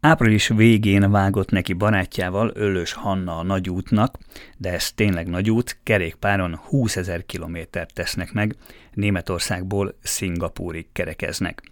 Április 0.00 0.48
végén 0.48 1.10
vágott 1.10 1.50
neki 1.50 1.72
barátjával 1.72 2.52
Öllös 2.54 2.92
Hanna 2.92 3.38
a 3.38 3.42
nagy 3.42 3.70
útnak, 3.70 4.18
de 4.56 4.72
ez 4.72 4.92
tényleg 4.92 5.28
nagy 5.28 5.50
út, 5.50 5.78
kerékpáron 5.82 6.56
20 6.56 6.96
ezer 6.96 7.26
kilométert 7.26 7.94
tesznek 7.94 8.32
meg, 8.32 8.54
Németországból 8.98 9.94
Szingapúrig 10.02 10.86
kerekeznek. 10.92 11.62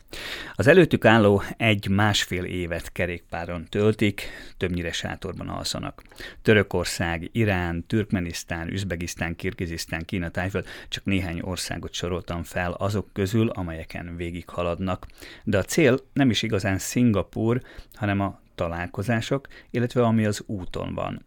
Az 0.55 0.67
előttük 0.67 1.05
álló 1.05 1.43
egy-másfél 1.57 2.45
évet 2.45 2.93
kerékpáron 2.93 3.67
töltik, 3.69 4.23
többnyire 4.57 4.93
sátorban 4.93 5.49
alszanak. 5.49 6.03
Törökország, 6.43 7.29
Irán, 7.33 7.87
Türkmenisztán, 7.87 8.69
Üzbegisztán, 8.69 9.37
Kirgizisztán, 9.37 10.05
Kína, 10.05 10.29
Tájföld, 10.29 10.67
csak 10.89 11.05
néhány 11.05 11.41
országot 11.41 11.93
soroltam 11.93 12.43
fel 12.43 12.73
azok 12.73 13.09
közül, 13.13 13.49
amelyeken 13.49 14.17
végighaladnak. 14.17 15.07
De 15.45 15.59
a 15.59 15.63
cél 15.63 15.99
nem 16.13 16.31
is 16.31 16.43
igazán 16.43 16.79
Szingapúr, 16.79 17.63
hanem 17.95 18.21
a 18.21 18.26
találkozások, 18.57 19.47
illetve 19.71 20.03
ami 20.03 20.25
az 20.25 20.43
úton 20.47 20.95
van 20.95 21.25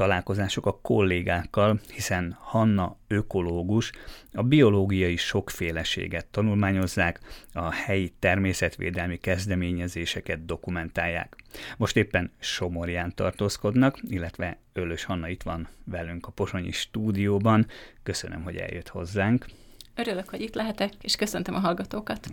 találkozások 0.00 0.66
a 0.66 0.78
kollégákkal, 0.82 1.80
hiszen 1.92 2.36
Hanna 2.38 2.96
ökológus, 3.08 3.92
a 4.32 4.42
biológiai 4.42 5.16
sokféleséget 5.16 6.26
tanulmányozzák, 6.26 7.20
a 7.52 7.72
helyi 7.72 8.12
természetvédelmi 8.18 9.16
kezdeményezéseket 9.16 10.44
dokumentálják. 10.44 11.36
Most 11.76 11.96
éppen 11.96 12.32
Somorján 12.38 13.14
tartózkodnak, 13.14 13.98
illetve 14.08 14.58
Ölös 14.72 15.04
Hanna 15.04 15.28
itt 15.28 15.42
van 15.42 15.68
velünk 15.84 16.26
a 16.26 16.30
Posonyi 16.30 16.72
stúdióban. 16.72 17.66
Köszönöm, 18.02 18.42
hogy 18.42 18.56
eljött 18.56 18.88
hozzánk. 18.88 19.46
Örülök, 19.94 20.28
hogy 20.28 20.40
itt 20.40 20.54
lehetek, 20.54 20.92
és 21.00 21.16
köszöntöm 21.16 21.54
a 21.54 21.58
hallgatókat. 21.58 22.28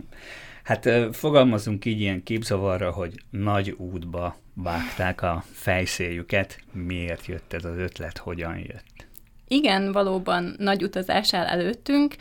Hát 0.63 0.89
fogalmazunk 1.15 1.85
így 1.85 1.99
ilyen 1.99 2.23
képzavarra, 2.23 2.91
hogy 2.91 3.13
nagy 3.29 3.69
útba 3.69 4.37
vágták 4.53 5.21
a 5.21 5.43
fejszéljüket. 5.51 6.59
Miért 6.71 7.25
jött 7.25 7.53
ez 7.53 7.65
az 7.65 7.77
ötlet, 7.77 8.17
hogyan 8.17 8.57
jött? 8.57 9.07
Igen, 9.47 9.91
valóban 9.91 10.55
nagy 10.57 10.83
utazás 10.83 11.33
áll 11.33 11.45
előttünk. 11.45 12.15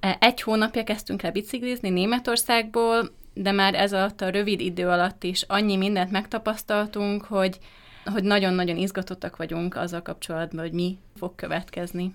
E, 0.00 0.16
egy 0.20 0.42
hónapja 0.42 0.84
kezdtünk 0.84 1.22
el 1.22 1.32
biciklizni 1.32 1.90
Németországból, 1.90 3.10
de 3.34 3.52
már 3.52 3.74
ez 3.74 3.92
alatt 3.92 4.20
a 4.20 4.28
rövid 4.28 4.60
idő 4.60 4.88
alatt 4.88 5.24
is 5.24 5.42
annyi 5.42 5.76
mindent 5.76 6.10
megtapasztaltunk, 6.10 7.24
hogy, 7.24 7.58
hogy 8.04 8.24
nagyon-nagyon 8.24 8.76
izgatottak 8.76 9.36
vagyunk 9.36 9.76
azzal 9.76 10.02
kapcsolatban, 10.02 10.64
hogy 10.64 10.72
mi 10.72 10.98
fog 11.16 11.34
következni. 11.34 12.14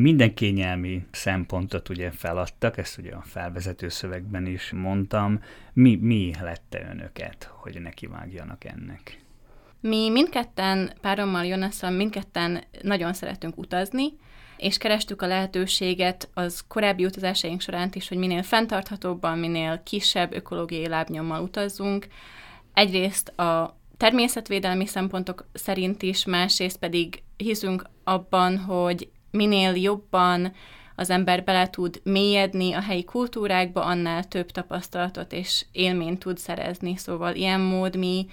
Minden 0.00 0.34
kényelmi 0.34 1.06
szempontot 1.10 1.88
ugye 1.88 2.10
feladtak, 2.10 2.78
ezt 2.78 2.98
ugye 2.98 3.12
a 3.12 3.22
felvezető 3.22 3.88
szövegben 3.88 4.46
is 4.46 4.70
mondtam. 4.72 5.40
Mi, 5.72 5.96
mi 5.96 6.32
lette 6.40 6.88
önöket, 6.90 7.50
hogy 7.52 7.80
nekivágjanak 7.80 8.64
ennek? 8.64 9.18
Mi 9.80 10.10
mindketten, 10.10 10.92
párommal 11.00 11.44
Jonasszal 11.44 11.90
mindketten 11.90 12.64
nagyon 12.82 13.12
szeretünk 13.12 13.58
utazni, 13.58 14.04
és 14.56 14.78
kerestük 14.78 15.22
a 15.22 15.26
lehetőséget 15.26 16.28
az 16.34 16.64
korábbi 16.68 17.04
utazásaink 17.04 17.60
során 17.60 17.90
is, 17.92 18.08
hogy 18.08 18.18
minél 18.18 18.42
fenntarthatóbban, 18.42 19.38
minél 19.38 19.82
kisebb 19.84 20.32
ökológiai 20.32 20.88
lábnyommal 20.88 21.42
utazzunk. 21.42 22.06
Egyrészt 22.74 23.28
a 23.28 23.78
természetvédelmi 23.96 24.86
szempontok 24.86 25.46
szerint 25.52 26.02
is, 26.02 26.24
másrészt 26.24 26.76
pedig 26.76 27.22
hiszünk 27.36 27.84
abban, 28.04 28.58
hogy 28.58 29.08
minél 29.34 29.74
jobban 29.74 30.52
az 30.96 31.10
ember 31.10 31.44
bele 31.44 31.70
tud 31.70 32.00
mélyedni 32.04 32.72
a 32.72 32.80
helyi 32.80 33.04
kultúrákba, 33.04 33.84
annál 33.84 34.24
több 34.24 34.50
tapasztalatot 34.50 35.32
és 35.32 35.64
élményt 35.72 36.18
tud 36.18 36.38
szerezni. 36.38 36.96
Szóval 36.96 37.34
ilyen 37.34 37.60
mód 37.60 37.96
mi 37.96 38.26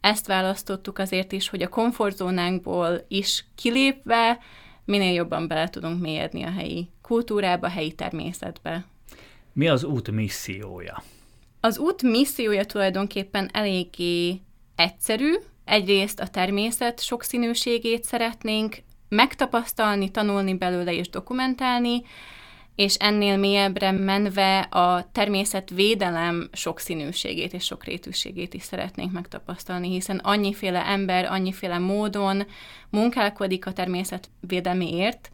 ezt 0.00 0.26
választottuk 0.26 0.98
azért 0.98 1.32
is, 1.32 1.48
hogy 1.48 1.62
a 1.62 1.68
komfortzónánkból 1.68 3.04
is 3.08 3.44
kilépve 3.54 4.38
minél 4.84 5.12
jobban 5.12 5.48
bele 5.48 5.68
tudunk 5.68 6.00
mélyedni 6.00 6.42
a 6.42 6.50
helyi 6.50 6.88
kultúrába, 7.02 7.66
a 7.66 7.70
helyi 7.70 7.92
természetbe. 7.92 8.84
Mi 9.52 9.68
az 9.68 9.84
út 9.84 10.10
missziója? 10.10 11.02
Az 11.60 11.78
út 11.78 12.02
missziója 12.02 12.64
tulajdonképpen 12.64 13.48
eléggé 13.52 14.40
egyszerű. 14.76 15.32
Egyrészt 15.64 16.20
a 16.20 16.26
természet 16.26 17.02
sokszínűségét 17.02 18.04
szeretnénk 18.04 18.76
megtapasztalni, 19.12 20.10
tanulni 20.10 20.54
belőle 20.54 20.94
és 20.94 21.08
dokumentálni, 21.08 22.02
és 22.74 22.94
ennél 22.94 23.36
mélyebbre 23.36 23.90
menve 23.90 24.58
a 24.60 25.08
természetvédelem 25.12 26.48
sokszínűségét 26.52 27.52
és 27.52 27.64
sokrétűségét 27.64 28.54
is 28.54 28.62
szeretnénk 28.62 29.12
megtapasztalni, 29.12 29.88
hiszen 29.88 30.16
annyiféle 30.16 30.86
ember, 30.86 31.24
annyiféle 31.24 31.78
módon 31.78 32.46
munkálkodik 32.90 33.66
a 33.66 33.72
természetvédelmiért, 33.72 35.30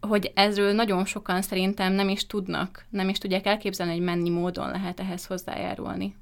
hogy 0.00 0.32
ezről 0.34 0.72
nagyon 0.72 1.04
sokan 1.04 1.42
szerintem 1.42 1.92
nem 1.92 2.08
is 2.08 2.26
tudnak, 2.26 2.86
nem 2.90 3.08
is 3.08 3.18
tudják 3.18 3.46
elképzelni, 3.46 3.92
hogy 3.92 4.02
mennyi 4.02 4.30
módon 4.30 4.70
lehet 4.70 5.00
ehhez 5.00 5.26
hozzájárulni. 5.26 6.16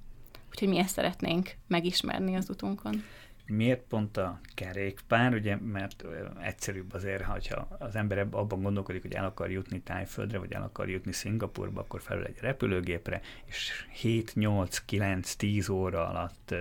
Úgyhogy 0.50 0.68
mi 0.68 0.78
ezt 0.78 0.94
szeretnénk 0.94 1.50
megismerni 1.66 2.36
az 2.36 2.50
utunkon. 2.50 3.02
Miért 3.50 3.80
pont 3.88 4.16
a 4.16 4.40
kerékpár? 4.54 5.34
Ugye, 5.34 5.56
mert 5.56 6.04
egyszerűbb 6.42 6.92
azért, 6.94 7.22
ha 7.22 7.38
az 7.78 7.96
ember 7.96 8.18
abban 8.18 8.62
gondolkodik, 8.62 9.02
hogy 9.02 9.14
el 9.14 9.24
akar 9.24 9.50
jutni 9.50 9.80
Tájföldre, 9.80 10.38
vagy 10.38 10.52
el 10.52 10.62
akar 10.62 10.88
jutni 10.88 11.12
Szingapurba, 11.12 11.80
akkor 11.80 12.00
felül 12.00 12.24
egy 12.24 12.38
repülőgépre, 12.40 13.20
és 13.44 13.86
7, 13.92 14.34
8, 14.34 14.78
9, 14.78 15.34
10 15.34 15.68
óra 15.68 16.08
alatt 16.08 16.54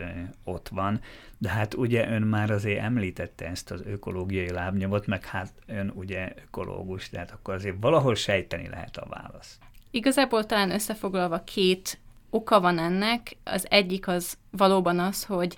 ott 0.44 0.68
van. 0.70 1.02
De 1.38 1.50
hát 1.50 1.74
ugye 1.74 2.10
ön 2.10 2.22
már 2.22 2.52
azért 2.52 2.82
említette 2.84 3.46
ezt 3.46 3.72
az 3.72 3.82
ökológiai 3.86 4.52
lábnyomot, 4.52 5.08
meg 5.08 5.26
hát 5.26 5.54
ön 5.66 5.92
ugye 5.96 6.34
ökológus, 6.46 7.10
tehát 7.10 7.32
akkor 7.32 7.54
azért 7.54 7.76
valahol 7.80 8.16
sejteni 8.16 8.68
lehet 8.68 8.98
a 8.98 9.08
válasz. 9.10 9.60
Igazából 9.92 10.46
talán 10.46 10.72
összefoglalva 10.72 11.44
két 11.44 12.00
oka 12.30 12.60
van 12.60 12.78
ennek. 12.78 13.38
Az 13.44 13.66
egyik 13.70 14.08
az 14.08 14.38
valóban 14.52 15.00
az, 15.00 15.26
hogy 15.26 15.58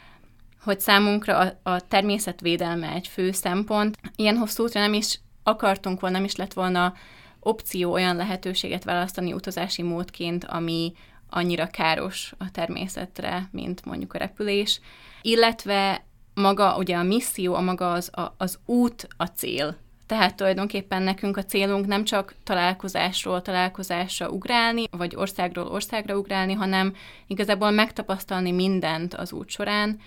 hogy 0.64 0.80
számunkra 0.80 1.38
a, 1.38 1.60
a 1.64 1.88
természetvédelme 1.88 2.92
egy 2.92 3.08
fő 3.08 3.32
szempont. 3.32 3.98
Ilyen 4.16 4.38
hosszú 4.38 4.64
útra 4.64 4.80
nem 4.80 4.94
is 4.94 5.20
akartunk 5.44 6.00
volna, 6.00 6.16
nem 6.16 6.26
is 6.26 6.36
lett 6.36 6.54
volna 6.54 6.94
opció 7.40 7.92
olyan 7.92 8.16
lehetőséget 8.16 8.84
választani 8.84 9.34
utazási 9.34 9.82
módként, 9.82 10.46
ami 10.46 10.94
annyira 11.30 11.68
káros 11.68 12.34
a 12.38 12.52
természetre, 12.52 13.50
mint 13.52 13.86
mondjuk 13.86 14.14
a 14.14 14.18
repülés. 14.18 14.80
Illetve 15.22 16.06
maga, 16.34 16.78
ugye 16.78 16.96
a 16.96 17.04
misszió, 17.04 17.54
a 17.54 17.62
maga 17.62 17.92
az, 17.92 18.10
a, 18.14 18.34
az 18.38 18.60
út 18.66 19.08
a 19.18 19.26
cél. 19.26 19.78
Tehát 20.06 20.36
tulajdonképpen 20.36 21.02
nekünk 21.02 21.38
a 21.38 21.44
célunk 21.44 21.86
nem 21.86 22.04
csak 22.04 22.36
találkozásról 22.44 23.42
találkozásra 23.42 24.30
ugrálni, 24.30 24.84
vagy 24.92 25.16
országról 25.16 25.68
országra 25.68 26.18
ugrálni, 26.18 26.54
hanem 26.54 26.96
igazából 27.28 27.72
megtapasztalni 27.72 28.52
mindent 28.52 29.14
az 29.14 29.32
út 29.32 29.50
során, 29.50 30.00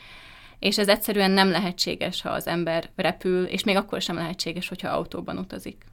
és 0.58 0.78
ez 0.78 0.88
egyszerűen 0.88 1.30
nem 1.30 1.48
lehetséges, 1.48 2.22
ha 2.22 2.28
az 2.28 2.46
ember 2.46 2.90
repül, 2.96 3.44
és 3.44 3.64
még 3.64 3.76
akkor 3.76 4.00
sem 4.00 4.16
lehetséges, 4.16 4.68
hogyha 4.68 4.88
autóban 4.88 5.38
utazik. 5.38 5.84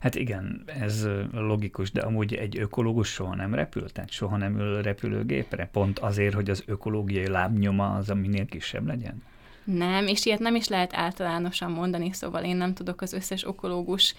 Hát 0.00 0.14
igen, 0.14 0.62
ez 0.80 1.08
logikus, 1.32 1.90
de 1.90 2.00
amúgy 2.00 2.34
egy 2.34 2.58
ökológus 2.58 3.08
soha 3.08 3.34
nem 3.34 3.54
repül, 3.54 3.90
tehát 3.90 4.10
soha 4.10 4.36
nem 4.36 4.58
ül 4.58 4.82
repülőgépre, 4.82 5.68
pont 5.72 5.98
azért, 5.98 6.34
hogy 6.34 6.50
az 6.50 6.62
ökológiai 6.66 7.28
lábnyoma 7.28 7.94
az, 7.94 8.08
minél 8.08 8.46
kisebb 8.46 8.86
legyen? 8.86 9.22
Nem, 9.64 10.06
és 10.06 10.26
ilyet 10.26 10.38
nem 10.38 10.54
is 10.54 10.68
lehet 10.68 10.94
általánosan 10.94 11.70
mondani, 11.70 12.12
szóval 12.12 12.44
én 12.44 12.56
nem 12.56 12.74
tudok 12.74 13.00
az 13.00 13.12
összes 13.12 13.44
ökológus 13.44 14.14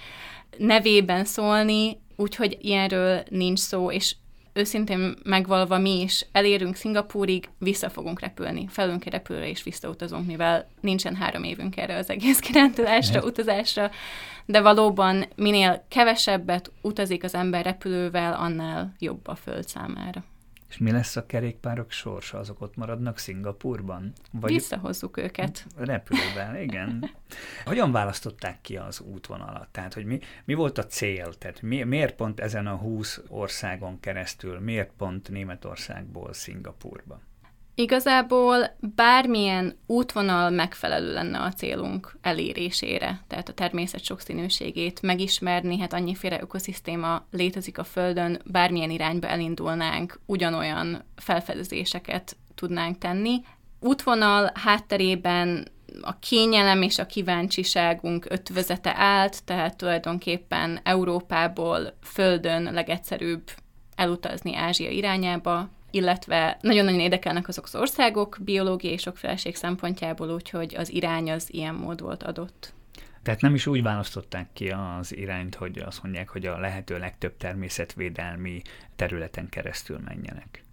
nevében 0.57 1.25
szólni, 1.25 1.97
úgyhogy 2.15 2.57
ilyenről 2.61 3.23
nincs 3.29 3.59
szó, 3.59 3.91
és 3.91 4.15
őszintén 4.53 5.15
megvalva 5.23 5.77
mi 5.77 6.01
is 6.01 6.25
elérünk 6.31 6.75
Szingapúrig, 6.75 7.49
vissza 7.57 7.89
fogunk 7.89 8.19
repülni. 8.19 8.67
Felünk 8.69 9.05
egy 9.05 9.11
repülőre 9.11 9.49
és 9.49 9.63
visszautazunk, 9.63 10.25
mivel 10.25 10.69
nincsen 10.81 11.15
három 11.15 11.43
évünk 11.43 11.77
erre 11.77 11.95
az 11.95 12.09
egész 12.09 12.39
kirándulásra, 12.45 13.23
utazásra, 13.23 13.91
de 14.45 14.61
valóban 14.61 15.25
minél 15.35 15.85
kevesebbet 15.87 16.71
utazik 16.81 17.23
az 17.23 17.35
ember 17.35 17.63
repülővel, 17.63 18.33
annál 18.33 18.95
jobb 18.99 19.27
a 19.27 19.35
föld 19.35 19.67
számára. 19.67 20.23
És 20.71 20.77
mi 20.77 20.91
lesz 20.91 21.15
a 21.15 21.25
kerékpárok 21.25 21.91
sorsa? 21.91 22.37
Azok 22.37 22.61
ott 22.61 22.75
maradnak 22.75 23.17
Szingapurban? 23.17 24.13
Vagy 24.31 24.51
Visszahozzuk 24.51 25.17
őket. 25.17 25.65
Repülőben, 25.77 26.55
igen. 26.55 27.09
Hogyan 27.65 27.91
választották 27.91 28.61
ki 28.61 28.77
az 28.77 28.99
útvonalat? 28.99 29.67
Tehát, 29.71 29.93
hogy 29.93 30.05
mi, 30.05 30.19
mi 30.45 30.53
volt 30.53 30.77
a 30.77 30.85
cél? 30.85 31.33
Tehát 31.33 31.61
mi, 31.61 31.83
miért 31.83 32.15
pont 32.15 32.39
ezen 32.39 32.67
a 32.67 32.75
20 32.75 33.21
országon 33.27 33.99
keresztül, 33.99 34.59
miért 34.59 34.91
pont 34.97 35.29
Németországból 35.29 36.33
Szingapurba? 36.33 37.19
Igazából 37.75 38.77
bármilyen 38.95 39.77
útvonal 39.85 40.49
megfelelő 40.49 41.13
lenne 41.13 41.39
a 41.39 41.51
célunk 41.51 42.17
elérésére, 42.21 43.21
tehát 43.27 43.49
a 43.49 43.53
természet 43.53 44.03
sokszínűségét 44.03 45.01
megismerni, 45.01 45.79
hát 45.79 45.93
annyiféle 45.93 46.41
ökoszisztéma 46.41 47.25
létezik 47.31 47.77
a 47.77 47.83
Földön, 47.83 48.41
bármilyen 48.45 48.89
irányba 48.89 49.27
elindulnánk, 49.27 50.19
ugyanolyan 50.25 51.03
felfedezéseket 51.15 52.37
tudnánk 52.55 52.97
tenni. 52.97 53.41
útvonal 53.79 54.51
hátterében 54.53 55.67
a 56.01 56.19
kényelem 56.19 56.81
és 56.81 56.99
a 56.99 57.05
kíváncsiságunk 57.05 58.25
ötvözete 58.29 58.93
állt, 58.95 59.43
tehát 59.43 59.77
tulajdonképpen 59.77 60.79
Európából 60.83 61.97
földön 62.01 62.73
legegyszerűbb 62.73 63.51
elutazni 63.95 64.55
Ázsia 64.55 64.89
irányába, 64.89 65.69
illetve 65.91 66.57
nagyon-nagyon 66.61 66.99
érdekelnek 66.99 67.47
azok 67.47 67.65
az 67.65 67.75
országok 67.75 68.37
biológiai 68.41 68.97
sokféleség 68.97 69.55
szempontjából, 69.55 70.29
úgyhogy 70.29 70.75
az 70.75 70.91
irány 70.91 71.31
az 71.31 71.53
ilyen 71.53 71.75
mód 71.75 72.01
volt 72.01 72.23
adott. 72.23 72.73
Tehát 73.23 73.41
nem 73.41 73.53
is 73.53 73.67
úgy 73.67 73.83
választották 73.83 74.47
ki 74.53 74.69
az 74.69 75.15
irányt, 75.15 75.55
hogy 75.55 75.79
azt 75.79 76.03
mondják, 76.03 76.29
hogy 76.29 76.45
a 76.45 76.59
lehető 76.59 76.97
legtöbb 76.97 77.37
természetvédelmi 77.37 78.61
területen 78.95 79.49
keresztül 79.49 79.99
menjenek. 80.05 80.63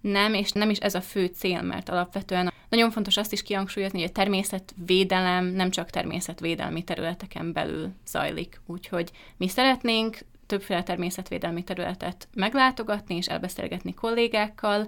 Nem, 0.00 0.34
és 0.34 0.50
nem 0.50 0.70
is 0.70 0.78
ez 0.78 0.94
a 0.94 1.00
fő 1.00 1.26
cél, 1.26 1.62
mert 1.62 1.88
alapvetően 1.88 2.52
nagyon 2.68 2.90
fontos 2.90 3.16
azt 3.16 3.32
is 3.32 3.42
kihangsúlyozni, 3.42 4.00
hogy 4.00 4.08
a 4.08 4.12
természetvédelem 4.12 5.44
nem 5.44 5.70
csak 5.70 5.90
természetvédelmi 5.90 6.82
területeken 6.82 7.52
belül 7.52 7.92
zajlik. 8.06 8.60
Úgyhogy 8.66 9.10
mi 9.36 9.48
szeretnénk 9.48 10.18
többféle 10.54 10.82
természetvédelmi 10.82 11.64
területet 11.64 12.28
meglátogatni 12.34 13.16
és 13.16 13.26
elbeszélgetni 13.26 13.94
kollégákkal, 13.94 14.86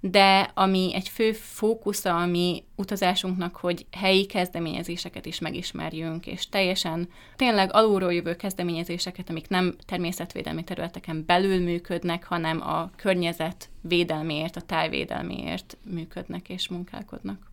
de 0.00 0.50
ami 0.54 0.90
egy 0.94 1.08
fő 1.08 1.32
fókusza 1.32 2.16
a 2.16 2.26
mi 2.26 2.64
utazásunknak, 2.76 3.56
hogy 3.56 3.86
helyi 3.92 4.26
kezdeményezéseket 4.26 5.26
is 5.26 5.38
megismerjünk, 5.38 6.26
és 6.26 6.48
teljesen 6.48 7.08
tényleg 7.36 7.68
alulról 7.72 8.12
jövő 8.12 8.36
kezdeményezéseket, 8.36 9.30
amik 9.30 9.48
nem 9.48 9.74
természetvédelmi 9.86 10.64
területeken 10.64 11.24
belül 11.26 11.62
működnek, 11.62 12.24
hanem 12.24 12.60
a 12.60 12.90
környezet 12.96 13.68
védelméért, 13.80 14.56
a 14.56 14.60
tájvédelméért 14.60 15.76
működnek 15.90 16.48
és 16.48 16.68
munkálkodnak. 16.68 17.50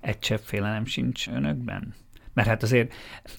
Egy 0.00 0.18
csepp 0.18 0.42
félelem 0.44 0.84
sincs 0.84 1.28
önökben? 1.28 1.94
Mert 2.34 2.48
hát 2.48 2.62
azért 2.62 2.94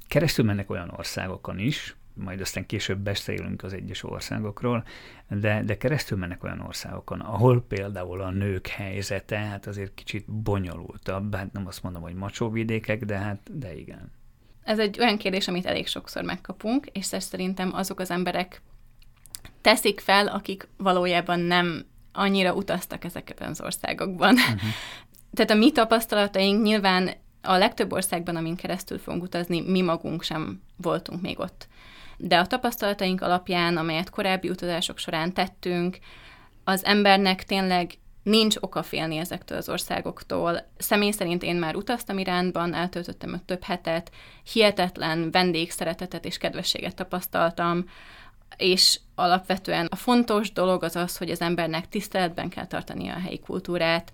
keresztül 0.07 0.45
mennek 0.45 0.69
olyan 0.69 0.93
országokon 0.97 1.59
is, 1.59 1.95
majd 2.13 2.41
aztán 2.41 2.65
később 2.65 2.99
beszélünk 2.99 3.63
az 3.63 3.73
egyes 3.73 4.03
országokról, 4.03 4.83
de, 5.29 5.63
de 5.63 5.77
keresztül 5.77 6.17
mennek 6.17 6.43
olyan 6.43 6.59
országokon, 6.59 7.19
ahol 7.19 7.65
például 7.67 8.21
a 8.21 8.29
nők 8.29 8.67
helyzete 8.67 9.37
hát 9.37 9.67
azért 9.67 9.93
kicsit 9.93 10.31
bonyolultabb, 10.31 11.35
hát 11.35 11.51
nem 11.51 11.67
azt 11.67 11.83
mondom, 11.83 12.01
hogy 12.01 12.13
macsóvidékek, 12.13 13.05
de 13.05 13.17
hát, 13.17 13.59
de 13.59 13.75
igen. 13.75 14.11
Ez 14.63 14.79
egy 14.79 14.99
olyan 14.99 15.17
kérdés, 15.17 15.47
amit 15.47 15.65
elég 15.65 15.87
sokszor 15.87 16.23
megkapunk, 16.23 16.85
és 16.85 17.05
szerintem 17.05 17.73
azok 17.73 17.99
az 17.99 18.11
emberek 18.11 18.61
teszik 19.61 19.99
fel, 19.99 20.27
akik 20.27 20.67
valójában 20.77 21.39
nem 21.39 21.85
annyira 22.11 22.53
utaztak 22.53 23.03
ezekben 23.03 23.49
az 23.49 23.61
országokban. 23.61 24.33
Uh-huh. 24.33 24.59
Tehát 25.33 25.51
a 25.51 25.55
mi 25.55 25.71
tapasztalataink 25.71 26.63
nyilván 26.63 27.09
a 27.41 27.57
legtöbb 27.57 27.91
országban, 27.91 28.35
amin 28.35 28.55
keresztül 28.55 28.97
fogunk 28.97 29.23
utazni, 29.23 29.61
mi 29.61 29.81
magunk 29.81 30.23
sem 30.23 30.61
voltunk 30.75 31.21
még 31.21 31.39
ott 31.39 31.67
de 32.17 32.37
a 32.37 32.47
tapasztalataink 32.47 33.21
alapján, 33.21 33.77
amelyet 33.77 34.09
korábbi 34.09 34.49
utazások 34.49 34.97
során 34.97 35.33
tettünk, 35.33 35.97
az 36.63 36.85
embernek 36.85 37.43
tényleg 37.43 37.97
nincs 38.23 38.55
oka 38.59 38.83
félni 38.83 39.17
ezektől 39.17 39.57
az 39.57 39.69
országoktól. 39.69 40.67
Személy 40.77 41.11
szerint 41.11 41.43
én 41.43 41.55
már 41.55 41.75
utaztam 41.75 42.17
Iránban, 42.17 42.73
eltöltöttem 42.73 43.33
ott 43.33 43.45
több 43.45 43.63
hetet, 43.63 44.11
hihetetlen 44.53 45.31
vendégszeretetet 45.31 46.25
és 46.25 46.37
kedvességet 46.37 46.95
tapasztaltam, 46.95 47.85
és 48.57 48.99
alapvetően 49.15 49.85
a 49.85 49.95
fontos 49.95 50.51
dolog 50.51 50.83
az 50.83 50.95
az, 50.95 51.17
hogy 51.17 51.29
az 51.29 51.41
embernek 51.41 51.89
tiszteletben 51.89 52.49
kell 52.49 52.67
tartania 52.67 53.13
a 53.13 53.19
helyi 53.19 53.39
kultúrát, 53.39 54.11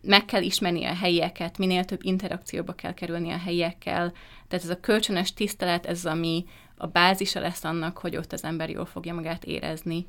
meg 0.00 0.24
kell 0.24 0.42
ismerni 0.42 0.84
a 0.84 0.94
helyieket, 0.94 1.58
minél 1.58 1.84
több 1.84 2.00
interakcióba 2.02 2.72
kell 2.72 2.94
kerülni 2.94 3.30
a 3.30 3.38
helyiekkel. 3.38 4.12
Tehát 4.48 4.64
ez 4.64 4.70
a 4.70 4.80
kölcsönös 4.80 5.32
tisztelet, 5.32 5.86
ez 5.86 6.06
ami 6.06 6.44
a 6.80 6.86
bázisa 6.86 7.40
lesz 7.40 7.64
annak, 7.64 7.98
hogy 7.98 8.16
ott 8.16 8.32
az 8.32 8.44
ember 8.44 8.70
jól 8.70 8.84
fogja 8.84 9.14
magát 9.14 9.44
érezni. 9.44 10.06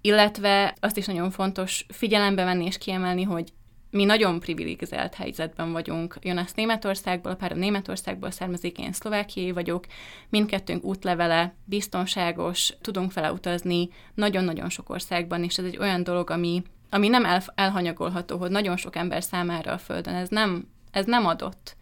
Illetve 0.00 0.74
azt 0.80 0.96
is 0.96 1.06
nagyon 1.06 1.30
fontos 1.30 1.86
figyelembe 1.88 2.44
venni 2.44 2.64
és 2.64 2.78
kiemelni, 2.78 3.22
hogy 3.22 3.52
mi 3.90 4.04
nagyon 4.04 4.40
privilegizált 4.40 5.14
helyzetben 5.14 5.72
vagyunk. 5.72 6.16
Jonas 6.20 6.52
Németországból, 6.52 7.32
a 7.32 7.36
párom 7.36 7.58
Németországból 7.58 8.30
származik, 8.30 8.78
én 8.78 8.92
szlovákiai 8.92 9.50
vagyok, 9.50 9.86
mindkettőnk 10.28 10.84
útlevele 10.84 11.54
biztonságos, 11.64 12.74
tudunk 12.80 13.12
vele 13.12 13.32
utazni 13.32 13.88
nagyon-nagyon 14.14 14.68
sok 14.68 14.90
országban, 14.90 15.44
és 15.44 15.58
ez 15.58 15.64
egy 15.64 15.78
olyan 15.78 16.02
dolog, 16.02 16.30
ami, 16.30 16.62
ami 16.90 17.08
nem 17.08 17.24
el, 17.24 17.42
elhanyagolható, 17.54 18.38
hogy 18.38 18.50
nagyon 18.50 18.76
sok 18.76 18.96
ember 18.96 19.22
számára 19.22 19.72
a 19.72 19.78
Földön 19.78 20.14
ez 20.14 20.28
nem, 20.28 20.68
ez 20.90 21.04
nem 21.06 21.26
adott. 21.26 21.76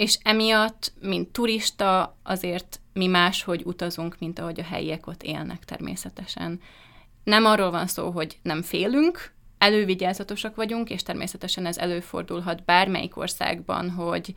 És 0.00 0.18
emiatt, 0.22 0.92
mint 1.00 1.28
turista, 1.28 2.16
azért 2.22 2.80
mi 2.92 3.06
máshogy 3.06 3.62
utazunk, 3.64 4.16
mint 4.18 4.38
ahogy 4.38 4.60
a 4.60 4.64
helyiek 4.64 5.06
ott 5.06 5.22
élnek 5.22 5.64
természetesen. 5.64 6.60
Nem 7.24 7.44
arról 7.44 7.70
van 7.70 7.86
szó, 7.86 8.10
hogy 8.10 8.38
nem 8.42 8.62
félünk, 8.62 9.32
elővigyázatosak 9.58 10.56
vagyunk, 10.56 10.90
és 10.90 11.02
természetesen 11.02 11.66
ez 11.66 11.78
előfordulhat 11.78 12.64
bármelyik 12.64 13.16
országban, 13.16 13.90
hogy 13.90 14.34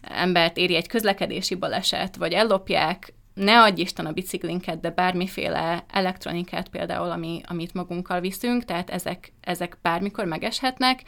embert 0.00 0.56
éri 0.56 0.74
egy 0.76 0.88
közlekedési 0.88 1.54
baleset, 1.54 2.16
vagy 2.16 2.32
ellopják, 2.32 3.14
ne 3.34 3.62
adj 3.62 3.80
Isten 3.80 4.06
a 4.06 4.12
biciklinket, 4.12 4.80
de 4.80 4.90
bármiféle 4.90 5.84
elektronikát 5.88 6.68
például, 6.68 7.10
ami, 7.10 7.40
amit 7.46 7.74
magunkkal 7.74 8.20
viszünk, 8.20 8.64
tehát 8.64 8.90
ezek, 8.90 9.32
ezek 9.40 9.78
bármikor 9.82 10.24
megeshetnek, 10.24 11.02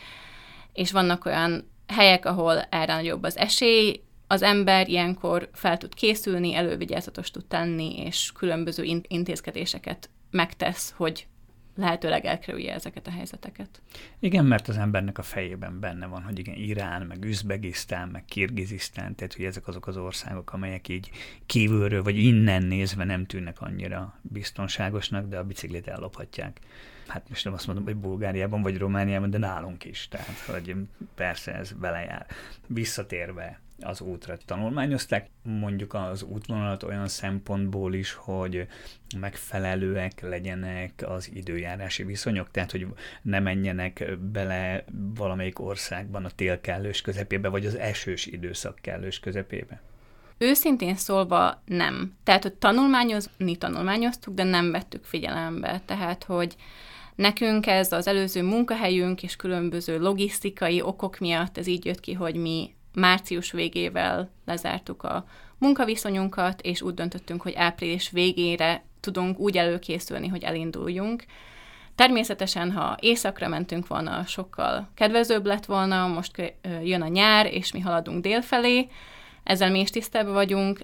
és 0.72 0.92
vannak 0.92 1.24
olyan 1.24 1.72
helyek, 1.86 2.24
ahol 2.24 2.60
erre 2.60 2.94
nagyobb 2.94 3.22
az 3.22 3.36
esély, 3.36 4.02
az 4.26 4.42
ember 4.42 4.88
ilyenkor 4.88 5.48
fel 5.52 5.78
tud 5.78 5.94
készülni, 5.94 6.54
elővigyázatos 6.54 7.30
tud 7.30 7.44
tenni, 7.44 7.98
és 7.98 8.32
különböző 8.32 9.00
intézkedéseket 9.08 10.10
megtesz, 10.30 10.94
hogy 10.96 11.26
lehetőleg 11.76 12.24
elkerülje 12.24 12.74
ezeket 12.74 13.06
a 13.06 13.10
helyzeteket. 13.10 13.82
Igen, 14.18 14.44
mert 14.44 14.68
az 14.68 14.76
embernek 14.76 15.18
a 15.18 15.22
fejében 15.22 15.80
benne 15.80 16.06
van, 16.06 16.22
hogy 16.22 16.38
igen, 16.38 16.54
Irán, 16.54 17.02
meg 17.02 17.24
Üzbegisztán, 17.24 18.08
meg 18.08 18.24
Kirgizisztán, 18.24 19.14
tehát 19.14 19.34
hogy 19.34 19.44
ezek 19.44 19.68
azok 19.68 19.86
az 19.86 19.96
országok, 19.96 20.52
amelyek 20.52 20.88
így 20.88 21.10
kívülről, 21.46 22.02
vagy 22.02 22.18
innen 22.18 22.62
nézve 22.62 23.04
nem 23.04 23.24
tűnnek 23.24 23.60
annyira 23.60 24.18
biztonságosnak, 24.22 25.28
de 25.28 25.38
a 25.38 25.44
biciklit 25.44 25.88
ellophatják. 25.88 26.60
Hát 27.06 27.28
most 27.28 27.44
nem 27.44 27.52
azt 27.52 27.66
mondom, 27.66 27.84
hogy 27.84 27.96
Bulgáriában 27.96 28.62
vagy 28.62 28.78
Romániában, 28.78 29.30
de 29.30 29.38
nálunk 29.38 29.84
is. 29.84 30.08
Tehát, 30.08 30.38
hogy 30.38 30.76
persze 31.14 31.54
ez 31.54 31.72
belejár. 31.72 32.26
Visszatérve 32.66 33.60
az 33.80 34.00
útra 34.00 34.36
tanulmányozták, 34.36 35.28
mondjuk 35.42 35.94
az 35.94 36.22
útvonalat 36.22 36.82
olyan 36.82 37.08
szempontból 37.08 37.94
is, 37.94 38.12
hogy 38.12 38.66
megfelelőek 39.18 40.20
legyenek 40.20 41.04
az 41.06 41.30
időjárási 41.34 42.02
viszonyok, 42.02 42.50
tehát 42.50 42.70
hogy 42.70 42.86
ne 43.22 43.40
menjenek 43.40 44.18
bele 44.18 44.84
valamelyik 45.14 45.60
országban 45.60 46.24
a 46.24 46.30
tél 46.30 46.60
kellős 46.60 47.00
közepébe, 47.00 47.48
vagy 47.48 47.66
az 47.66 47.74
esős 47.74 48.26
időszak 48.26 48.78
kellős 48.80 49.20
közepébe. 49.20 49.82
Őszintén 50.38 50.96
szólva 50.96 51.62
nem. 51.64 52.16
Tehát, 52.24 52.42
hogy 52.42 52.54
tanulmányozni 52.54 53.56
tanulmányoztuk, 53.56 54.34
de 54.34 54.42
nem 54.42 54.70
vettük 54.70 55.04
figyelembe. 55.04 55.80
Tehát, 55.84 56.24
hogy 56.24 56.56
nekünk 57.14 57.66
ez 57.66 57.92
az 57.92 58.06
előző 58.06 58.42
munkahelyünk 58.42 59.22
és 59.22 59.36
különböző 59.36 59.98
logisztikai 59.98 60.82
okok 60.82 61.18
miatt 61.18 61.58
ez 61.58 61.66
így 61.66 61.84
jött 61.84 62.00
ki, 62.00 62.12
hogy 62.12 62.34
mi 62.34 62.74
március 62.94 63.52
végével 63.52 64.30
lezártuk 64.44 65.02
a 65.02 65.26
munkaviszonyunkat, 65.58 66.60
és 66.60 66.82
úgy 66.82 66.94
döntöttünk, 66.94 67.42
hogy 67.42 67.54
április 67.54 68.10
végére 68.10 68.84
tudunk 69.00 69.38
úgy 69.38 69.56
előkészülni, 69.56 70.28
hogy 70.28 70.42
elinduljunk. 70.42 71.24
Természetesen, 71.94 72.72
ha 72.72 72.96
északra 73.00 73.48
mentünk 73.48 73.86
volna, 73.86 74.24
sokkal 74.26 74.88
kedvezőbb 74.94 75.46
lett 75.46 75.64
volna, 75.64 76.06
most 76.06 76.54
jön 76.82 77.02
a 77.02 77.08
nyár, 77.08 77.46
és 77.52 77.72
mi 77.72 77.80
haladunk 77.80 78.22
délfelé, 78.22 78.88
ezzel 79.42 79.70
mi 79.70 79.80
is 79.80 79.90
tisztában 79.90 80.32
vagyunk. 80.32 80.80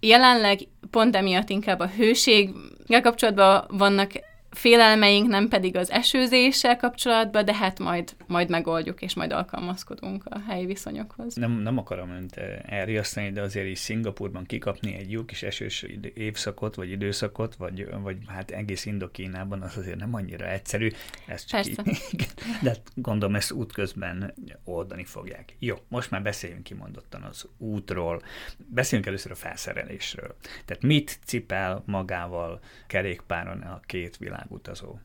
Jelenleg 0.00 0.58
pont 0.90 1.16
emiatt 1.16 1.48
inkább 1.48 1.80
a 1.80 1.88
hőséggel 1.88 3.00
kapcsolatban 3.02 3.64
vannak 3.68 4.12
félelmeink 4.50 5.28
nem 5.28 5.48
pedig 5.48 5.76
az 5.76 5.90
esőzéssel 5.90 6.76
kapcsolatban, 6.76 7.44
de 7.44 7.54
hát 7.54 7.78
majd, 7.78 8.16
majd 8.26 8.50
megoldjuk, 8.50 9.02
és 9.02 9.14
majd 9.14 9.32
alkalmazkodunk 9.32 10.24
a 10.26 10.38
helyi 10.48 10.66
viszonyokhoz. 10.66 11.34
Nem, 11.34 11.50
nem 11.50 11.78
akarom 11.78 12.10
önt 12.10 12.36
eh, 12.36 12.58
elriasztani, 12.66 13.30
de 13.30 13.40
azért 13.40 13.66
is 13.66 13.78
Szingapurban 13.78 14.44
kikapni 14.44 14.94
egy 14.94 15.10
jó 15.10 15.24
kis 15.24 15.42
esős 15.42 15.86
évszakot, 16.14 16.74
vagy 16.74 16.90
időszakot, 16.90 17.54
vagy, 17.54 17.86
vagy 18.02 18.16
hát 18.26 18.50
egész 18.50 18.86
Indokínában 18.86 19.62
az 19.62 19.76
azért 19.76 19.98
nem 19.98 20.14
annyira 20.14 20.48
egyszerű. 20.48 20.90
Ez 21.26 21.44
csak 21.44 21.62
Persze. 21.62 21.82
Így, 21.86 22.26
de 22.62 22.76
gondolom 22.94 23.34
ezt 23.34 23.52
útközben 23.52 24.34
oldani 24.64 25.04
fogják. 25.04 25.54
Jó, 25.58 25.76
most 25.88 26.10
már 26.10 26.22
beszéljünk 26.22 26.62
kimondottan 26.62 27.22
az 27.22 27.48
útról. 27.58 28.22
Beszéljünk 28.66 29.08
először 29.08 29.30
a 29.30 29.34
felszerelésről. 29.34 30.36
Tehát 30.64 30.82
mit 30.82 31.18
cipel 31.24 31.82
magával 31.86 32.60
kerékpáron 32.86 33.60
a 33.60 33.80
két 33.86 34.16
világ 34.16 34.37
világutazó? 34.38 34.98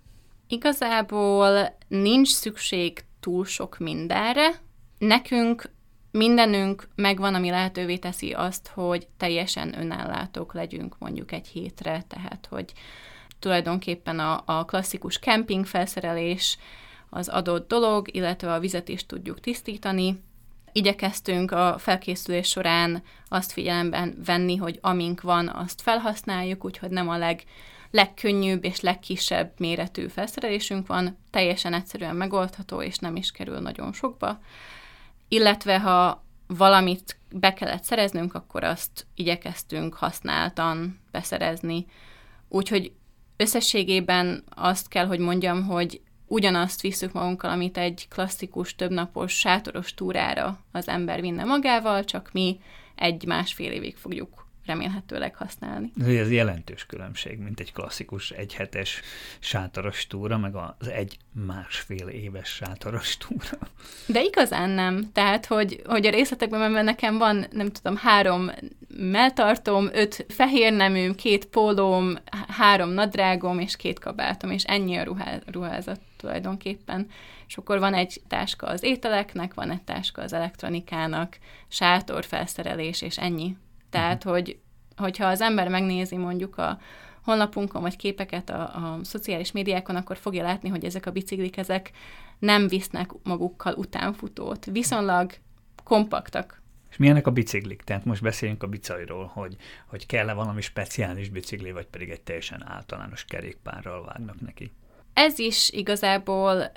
Igazából 0.48 1.78
nincs 1.88 2.30
szükség 2.30 3.04
túl 3.20 3.46
sok 3.46 3.78
mindenre. 3.78 4.50
nekünk 4.98 5.72
mindenünk 6.12 6.88
megvan, 6.96 7.36
ami 7.36 7.50
lehetővé 7.50 7.98
teszi 7.98 8.32
azt, 8.32 8.68
hogy 8.68 9.08
teljesen 9.18 9.80
önellátók 9.80 10.54
legyünk 10.54 10.96
mondjuk 11.00 11.32
egy 11.32 11.48
hétre, 11.48 12.04
tehát 12.08 12.48
hogy 12.50 12.74
tulajdonképpen 13.40 14.20
a, 14.20 14.44
a 14.46 14.66
klasszikus 14.66 15.20
kemping 15.20 15.66
felszerelés 15.66 16.58
az 17.10 17.28
adott 17.28 17.68
dolog, 17.68 18.16
illetve 18.16 18.54
a 18.54 18.60
vizet 18.60 18.90
is 18.90 19.06
tudjuk 19.06 19.40
tisztítani. 19.40 20.24
Igyekeztünk 20.72 21.52
a 21.52 21.76
felkészülés 21.78 22.48
során 22.48 23.04
azt 23.28 23.52
figyelemben 23.52 24.18
venni, 24.26 24.56
hogy 24.56 24.80
amink 24.82 25.22
van, 25.22 25.48
azt 25.50 25.82
felhasználjuk, 25.82 26.66
úgyhogy 26.66 26.90
nem 26.90 27.10
a 27.10 27.18
leg, 27.18 27.44
legkönnyűbb 27.94 28.64
és 28.64 28.80
legkisebb 28.80 29.54
méretű 29.58 30.08
felszerelésünk 30.08 30.88
van, 30.88 31.18
teljesen 31.30 31.74
egyszerűen 31.74 32.16
megoldható, 32.16 32.82
és 32.82 32.98
nem 32.98 33.16
is 33.16 33.32
kerül 33.32 33.60
nagyon 33.60 33.94
sokba. 33.94 34.40
Illetve 35.28 35.80
ha 35.80 36.24
valamit 36.48 37.20
be 37.32 37.54
kellett 37.54 37.84
szereznünk, 37.84 38.34
akkor 38.34 38.64
azt 38.64 39.08
igyekeztünk 39.16 39.94
használtan 39.94 41.00
beszerezni. 41.12 41.86
Úgyhogy 42.50 42.92
összességében 43.38 44.44
azt 44.50 44.88
kell, 44.88 45.06
hogy 45.06 45.20
mondjam, 45.20 45.64
hogy 45.64 46.02
ugyanazt 46.28 46.82
visszük 46.82 47.12
magunkkal, 47.12 47.50
amit 47.50 47.78
egy 47.78 48.08
klasszikus, 48.10 48.76
többnapos, 48.76 49.40
sátoros 49.40 49.94
túrára 49.94 50.60
az 50.72 50.88
ember 50.88 51.22
vinne 51.22 51.44
magával, 51.44 52.04
csak 52.04 52.30
mi 52.32 52.60
egy-másfél 52.96 53.72
évig 53.72 53.96
fogjuk 53.96 54.43
remélhetőleg 54.66 55.36
használni. 55.36 55.92
Ez 56.06 56.32
jelentős 56.32 56.86
különbség, 56.86 57.40
mint 57.40 57.60
egy 57.60 57.74
klasszikus 57.74 58.32
egyhetes 58.32 59.02
sátoros 59.40 60.08
túra, 60.08 60.38
meg 60.38 60.56
az 60.56 60.88
egy 60.88 61.18
másfél 61.46 62.08
éves 62.08 62.50
sátoros 62.50 63.18
túra. 63.18 63.58
De 64.08 64.24
igazán 64.24 64.70
nem. 64.70 65.12
Tehát, 65.12 65.46
hogy, 65.46 65.82
hogy 65.86 66.06
a 66.06 66.10
részletekben 66.10 66.60
menve 66.60 66.82
nekem 66.82 67.18
van, 67.18 67.46
nem 67.52 67.72
tudom, 67.72 67.98
három 67.98 68.52
melltartom, 68.98 69.90
öt 69.94 70.26
fehér 70.30 70.74
neműm, 70.74 71.16
két 71.16 71.46
pólóm, 71.46 72.18
három 72.48 72.90
nadrágom 72.90 73.60
és 73.60 73.76
két 73.76 74.00
kabátom, 74.00 74.52
és 74.52 74.64
ennyi 74.64 74.96
a 74.96 75.04
ruhá, 75.04 75.40
ruházat 75.46 76.00
tulajdonképpen. 76.18 77.08
És 77.48 77.58
akkor 77.58 77.80
van 77.80 77.94
egy 77.94 78.22
táska 78.28 78.68
az 78.68 78.84
ételeknek, 78.84 79.54
van 79.54 79.72
egy 79.72 79.82
táska 79.82 80.22
az 80.22 80.34
elektronikának, 80.34 81.38
sátorfelszerelés, 81.68 83.02
és 83.02 83.18
ennyi. 83.18 83.56
Tehát, 83.94 84.18
uh-huh. 84.18 84.32
hogy, 84.32 84.60
hogyha 84.98 85.26
az 85.26 85.42
ember 85.42 85.68
megnézi 85.68 86.18
mondjuk 86.18 86.58
a 86.58 86.80
honlapunkon, 87.24 87.82
vagy 87.82 87.96
képeket 87.96 88.50
a, 88.50 88.62
a 88.62 89.00
szociális 89.04 89.52
médiákon, 89.52 89.96
akkor 89.96 90.18
fogja 90.18 90.44
látni, 90.44 90.70
hogy 90.70 90.86
ezek 90.86 91.06
a 91.06 91.12
biciklik, 91.12 91.58
ezek 91.58 91.92
nem 92.40 92.68
visznek 92.68 93.12
magukkal 93.24 93.74
utánfutót. 93.74 94.66
Viszonylag 94.66 95.32
kompaktak. 95.84 96.62
És 96.90 96.98
milyenek 96.98 97.28
a 97.28 97.32
biciklik? 97.32 97.82
Tehát 97.82 98.06
most 98.06 98.22
beszéljünk 98.22 98.64
a 98.64 98.68
bicajról, 98.68 99.26
hogy, 99.34 99.56
hogy 99.88 100.06
kell-e 100.06 100.34
valami 100.34 100.62
speciális 100.62 101.30
bicikli, 101.30 101.72
vagy 101.72 101.86
pedig 101.86 102.10
egy 102.10 102.22
teljesen 102.22 102.64
általános 102.68 103.26
kerékpárral 103.26 104.06
vágnak 104.06 104.42
neki. 104.42 104.72
Ez 105.14 105.40
is 105.40 105.70
igazából 105.70 106.72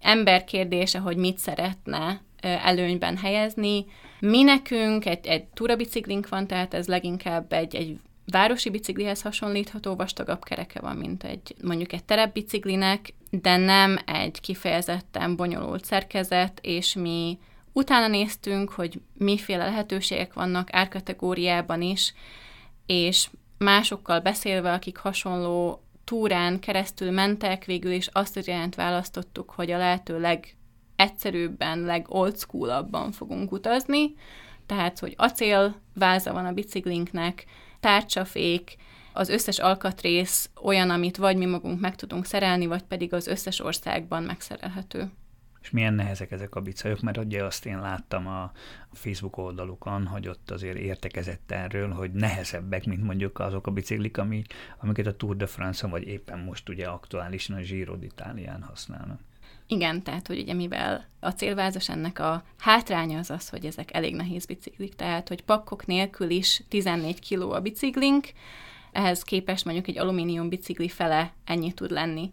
ember 0.00 0.44
kérdése, 0.44 0.98
hogy 0.98 1.16
mit 1.16 1.38
szeretne 1.38 2.20
előnyben 2.40 3.16
helyezni. 3.16 3.86
Mi 4.20 4.42
nekünk 4.42 5.06
egy, 5.06 5.26
egy 5.26 5.44
túrabiciklink 5.44 6.28
van, 6.28 6.46
tehát 6.46 6.74
ez 6.74 6.86
leginkább 6.86 7.52
egy, 7.52 7.74
egy 7.74 7.98
városi 8.26 8.70
biciklihez 8.70 9.22
hasonlítható, 9.22 9.94
vastagabb 9.94 10.44
kereke 10.44 10.80
van, 10.80 10.96
mint 10.96 11.24
egy 11.24 11.54
mondjuk 11.62 11.92
egy 11.92 12.04
terepbiciklinek, 12.04 13.14
de 13.30 13.56
nem 13.56 13.98
egy 14.06 14.40
kifejezetten 14.40 15.36
bonyolult 15.36 15.84
szerkezet, 15.84 16.58
és 16.62 16.94
mi 16.94 17.38
utána 17.72 18.08
néztünk, 18.08 18.70
hogy 18.70 19.00
miféle 19.12 19.64
lehetőségek 19.64 20.32
vannak 20.32 20.68
árkategóriában 20.72 21.82
is, 21.82 22.14
és 22.86 23.28
másokkal 23.58 24.20
beszélve, 24.20 24.72
akik 24.72 24.96
hasonló 24.96 25.82
túrán 26.04 26.60
keresztül 26.60 27.10
mentek, 27.10 27.64
végül 27.64 27.92
is 27.92 28.06
azt 28.06 28.36
a 28.36 28.40
irányt 28.40 28.74
választottuk, 28.74 29.50
hogy 29.50 29.70
a 29.70 29.78
lehető 29.78 30.20
leg 30.20 30.56
egyszerűbben, 31.00 31.80
legold 31.80 32.38
schoolabban 32.38 33.12
fogunk 33.12 33.52
utazni, 33.52 34.14
tehát, 34.66 34.98
hogy 34.98 35.14
acél 35.16 35.74
váza 35.94 36.32
van 36.32 36.46
a 36.46 36.52
biciklinknek, 36.52 37.44
tárcsafék, 37.80 38.76
az 39.12 39.28
összes 39.28 39.58
alkatrész 39.58 40.50
olyan, 40.62 40.90
amit 40.90 41.16
vagy 41.16 41.36
mi 41.36 41.46
magunk 41.46 41.80
meg 41.80 41.96
tudunk 41.96 42.24
szerelni, 42.24 42.66
vagy 42.66 42.82
pedig 42.82 43.14
az 43.14 43.26
összes 43.26 43.60
országban 43.60 44.22
megszerelhető. 44.22 45.10
És 45.62 45.70
milyen 45.70 45.94
nehezek 45.94 46.30
ezek 46.30 46.54
a 46.54 46.60
bicajok, 46.60 47.00
mert 47.00 47.16
ugye 47.16 47.44
azt 47.44 47.66
én 47.66 47.80
láttam 47.80 48.26
a, 48.26 48.52
Facebook 48.92 49.36
oldalukon, 49.36 50.06
hogy 50.06 50.28
ott 50.28 50.50
azért 50.50 50.76
értekezett 50.76 51.50
erről, 51.50 51.90
hogy 51.90 52.12
nehezebbek, 52.12 52.84
mint 52.84 53.02
mondjuk 53.02 53.38
azok 53.38 53.66
a 53.66 53.70
biciklik, 53.70 54.18
ami, 54.18 54.42
amiket 54.78 55.06
a 55.06 55.16
Tour 55.16 55.36
de 55.36 55.46
France-on, 55.46 55.90
vagy 55.90 56.06
éppen 56.06 56.38
most 56.38 56.68
ugye 56.68 56.86
aktuálisan 56.86 57.56
a 57.56 57.60
Giro 57.60 57.96
d'Italián 57.96 58.60
használnak. 58.60 59.20
Igen, 59.72 60.02
tehát, 60.02 60.26
hogy 60.26 60.38
ugye 60.38 60.54
mivel 60.54 61.06
a 61.20 61.30
célvázas 61.30 61.88
ennek 61.88 62.18
a 62.18 62.44
hátránya 62.58 63.18
az 63.18 63.30
az, 63.30 63.48
hogy 63.48 63.66
ezek 63.66 63.94
elég 63.94 64.14
nehéz 64.14 64.46
biciklik, 64.46 64.94
tehát, 64.94 65.28
hogy 65.28 65.42
pakkok 65.42 65.86
nélkül 65.86 66.30
is 66.30 66.62
14 66.68 67.28
kg 67.28 67.42
a 67.42 67.60
biciklink, 67.60 68.28
ehhez 68.92 69.22
képest 69.22 69.64
mondjuk 69.64 69.88
egy 69.88 69.98
alumínium 69.98 70.48
bicikli 70.48 70.88
fele 70.88 71.32
ennyi 71.44 71.72
tud 71.72 71.90
lenni. 71.90 72.32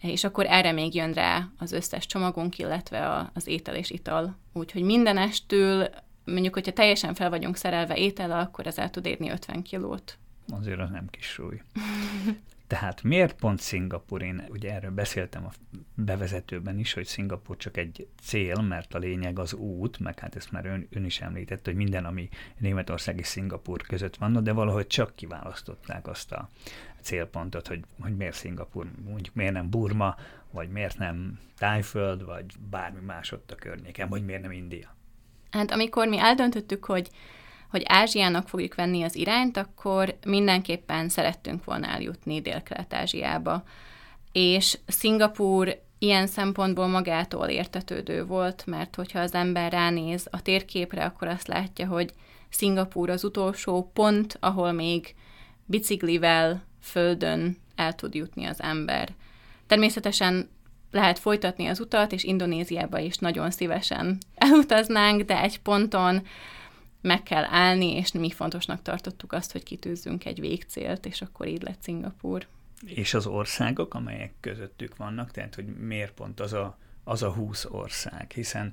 És 0.00 0.24
akkor 0.24 0.46
erre 0.46 0.72
még 0.72 0.94
jön 0.94 1.12
rá 1.12 1.48
az 1.58 1.72
összes 1.72 2.06
csomagunk, 2.06 2.58
illetve 2.58 3.30
az 3.34 3.46
étel 3.46 3.74
és 3.74 3.90
ital. 3.90 4.36
Úgyhogy 4.52 4.82
minden 4.82 5.18
estől, 5.18 5.88
mondjuk, 6.24 6.54
hogyha 6.54 6.72
teljesen 6.72 7.14
fel 7.14 7.30
vagyunk 7.30 7.56
szerelve 7.56 7.96
étel, 7.96 8.32
akkor 8.40 8.66
ez 8.66 8.78
el 8.78 8.90
tud 8.90 9.06
érni 9.06 9.30
50 9.30 9.62
kilót. 9.62 10.18
Azért 10.48 10.80
az 10.80 10.90
nem 10.90 11.06
kis 11.10 11.26
súly. 11.26 11.62
Tehát 12.66 13.02
miért 13.02 13.34
pont 13.36 13.60
Szingapur? 13.60 14.22
Én 14.22 14.44
ugye 14.48 14.74
erről 14.74 14.90
beszéltem 14.90 15.44
a 15.44 15.50
bevezetőben 15.94 16.78
is, 16.78 16.92
hogy 16.92 17.06
Szingapur 17.06 17.56
csak 17.56 17.76
egy 17.76 18.08
cél, 18.22 18.60
mert 18.60 18.94
a 18.94 18.98
lényeg 18.98 19.38
az 19.38 19.52
út, 19.52 19.98
meg 19.98 20.18
hát 20.18 20.36
ezt 20.36 20.52
már 20.52 20.66
ön, 20.66 20.86
ön 20.90 21.04
is 21.04 21.20
említette, 21.20 21.70
hogy 21.70 21.74
minden, 21.74 22.04
ami 22.04 22.28
Németország 22.58 23.18
és 23.18 23.26
Szingapur 23.26 23.82
között 23.82 24.16
van, 24.16 24.44
de 24.44 24.52
valahogy 24.52 24.86
csak 24.86 25.14
kiválasztották 25.14 26.06
azt 26.06 26.32
a 26.32 26.48
célpontot, 27.00 27.66
hogy, 27.66 27.84
hogy 28.00 28.16
miért 28.16 28.34
Szingapur, 28.34 28.86
mondjuk 29.04 29.34
miért 29.34 29.52
nem 29.52 29.70
Burma, 29.70 30.16
vagy 30.50 30.68
miért 30.68 30.98
nem 30.98 31.38
Tájföld, 31.58 32.24
vagy 32.24 32.44
bármi 32.70 33.00
más 33.00 33.32
ott 33.32 33.50
a 33.50 33.54
környéken, 33.54 34.08
vagy 34.08 34.24
miért 34.24 34.42
nem 34.42 34.52
India. 34.52 34.94
Hát 35.50 35.70
amikor 35.70 36.08
mi 36.08 36.18
eldöntöttük, 36.18 36.84
hogy 36.84 37.10
hogy 37.70 37.82
Ázsiának 37.86 38.48
fogjuk 38.48 38.74
venni 38.74 39.02
az 39.02 39.16
irányt, 39.16 39.56
akkor 39.56 40.16
mindenképpen 40.26 41.08
szerettünk 41.08 41.64
volna 41.64 41.86
eljutni 41.86 42.40
Dél-Kelet-Ázsiába. 42.40 43.62
És 44.32 44.78
Szingapúr 44.86 45.80
ilyen 45.98 46.26
szempontból 46.26 46.86
magától 46.86 47.46
értetődő 47.46 48.24
volt, 48.24 48.66
mert 48.66 48.94
hogyha 48.94 49.18
az 49.18 49.34
ember 49.34 49.72
ránéz 49.72 50.26
a 50.30 50.42
térképre, 50.42 51.04
akkor 51.04 51.28
azt 51.28 51.46
látja, 51.46 51.86
hogy 51.86 52.12
Szingapúr 52.48 53.10
az 53.10 53.24
utolsó 53.24 53.90
pont, 53.94 54.36
ahol 54.40 54.72
még 54.72 55.14
biciklivel 55.64 56.62
földön 56.82 57.56
el 57.74 57.94
tud 57.94 58.14
jutni 58.14 58.44
az 58.44 58.62
ember. 58.62 59.08
Természetesen 59.66 60.48
lehet 60.90 61.18
folytatni 61.18 61.66
az 61.66 61.80
utat, 61.80 62.12
és 62.12 62.24
Indonéziába 62.24 62.98
is 62.98 63.16
nagyon 63.16 63.50
szívesen 63.50 64.18
elutaznánk, 64.34 65.22
de 65.22 65.40
egy 65.40 65.60
ponton 65.60 66.22
meg 67.06 67.22
kell 67.22 67.44
állni, 67.44 67.96
és 67.96 68.12
mi 68.12 68.30
fontosnak 68.30 68.82
tartottuk 68.82 69.32
azt, 69.32 69.52
hogy 69.52 69.62
kitűzzünk 69.62 70.24
egy 70.24 70.40
végcélt, 70.40 71.06
és 71.06 71.22
akkor 71.22 71.46
így 71.46 71.62
lett 71.62 71.82
Szingapúr. 71.82 72.46
És 72.84 73.14
az 73.14 73.26
országok, 73.26 73.94
amelyek 73.94 74.32
közöttük 74.40 74.96
vannak, 74.96 75.30
tehát 75.30 75.54
hogy 75.54 75.66
miért 75.66 76.12
pont 76.12 76.40
az 76.40 76.52
a, 76.52 76.78
az 77.04 77.22
a 77.22 77.32
20 77.32 77.64
ország, 77.64 78.30
hiszen 78.30 78.72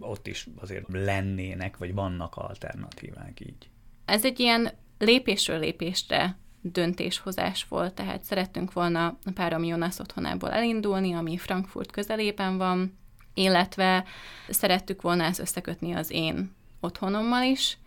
ott 0.00 0.26
is 0.26 0.48
azért 0.56 0.86
lennének, 0.88 1.76
vagy 1.76 1.94
vannak 1.94 2.36
alternatívák 2.36 3.40
így. 3.40 3.70
Ez 4.04 4.24
egy 4.24 4.40
ilyen 4.40 4.70
lépésről 4.98 5.58
lépésre 5.58 6.36
döntéshozás 6.60 7.66
volt, 7.68 7.94
tehát 7.94 8.22
szerettünk 8.22 8.72
volna 8.72 9.06
a 9.06 9.30
párom 9.34 9.64
Jonas 9.64 9.98
otthonából 9.98 10.50
elindulni, 10.50 11.12
ami 11.12 11.36
Frankfurt 11.36 11.90
közelében 11.90 12.56
van, 12.56 12.98
illetve 13.34 14.04
szerettük 14.48 15.02
volna 15.02 15.24
ezt 15.24 15.40
összekötni 15.40 15.92
az 15.92 16.10
én 16.10 16.55
otthonommal 16.80 17.42
is, 17.42 17.78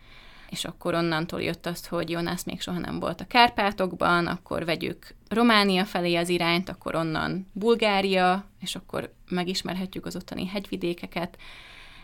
és 0.49 0.65
akkor 0.65 0.93
onnantól 0.93 1.41
jött 1.41 1.65
az, 1.65 1.87
hogy 1.87 2.09
Jonász 2.09 2.43
még 2.43 2.61
soha 2.61 2.79
nem 2.79 2.99
volt 2.99 3.21
a 3.21 3.27
Kárpátokban, 3.27 4.27
akkor 4.27 4.65
vegyük 4.65 5.15
Románia 5.27 5.85
felé 5.85 6.15
az 6.15 6.29
irányt, 6.29 6.69
akkor 6.69 6.95
onnan 6.95 7.47
Bulgária, 7.53 8.45
és 8.61 8.75
akkor 8.75 9.13
megismerhetjük 9.29 10.05
az 10.05 10.15
ottani 10.15 10.47
hegyvidékeket, 10.47 11.37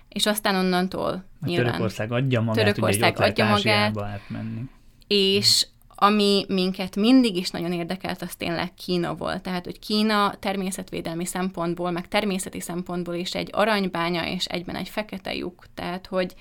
és 0.10 0.26
aztán 0.26 0.56
onnantól 0.56 1.24
a 1.42 1.46
nyilván... 1.46 1.66
Törökország 1.66 2.12
adja 2.12 2.42
magát, 2.42 2.66
Törökország 2.66 3.16
ugye, 3.18 3.26
adja 3.26 3.46
magát, 3.46 3.98
átmenni. 3.98 4.62
És 5.08 5.68
Ami 5.98 6.46
minket 6.48 6.96
mindig 6.96 7.36
is 7.36 7.50
nagyon 7.50 7.72
érdekelt, 7.72 8.22
az 8.22 8.36
tényleg 8.36 8.74
Kína 8.74 9.16
volt. 9.16 9.42
Tehát, 9.42 9.66
hogy 9.66 9.80
Kína 9.80 10.36
természetvédelmi 10.40 11.26
szempontból, 11.26 11.92
meg 11.92 12.08
természeti 12.08 12.60
szempontból 12.60 13.14
is 13.14 13.36
egy 13.36 13.50
aranybánya 13.52 14.28
és 14.28 14.46
egyben 14.46 14.76
egy 14.76 14.90
fekete 14.90 15.36
lyuk. 15.36 15.66
Tehát, 15.74 16.08
hogy 16.08 16.36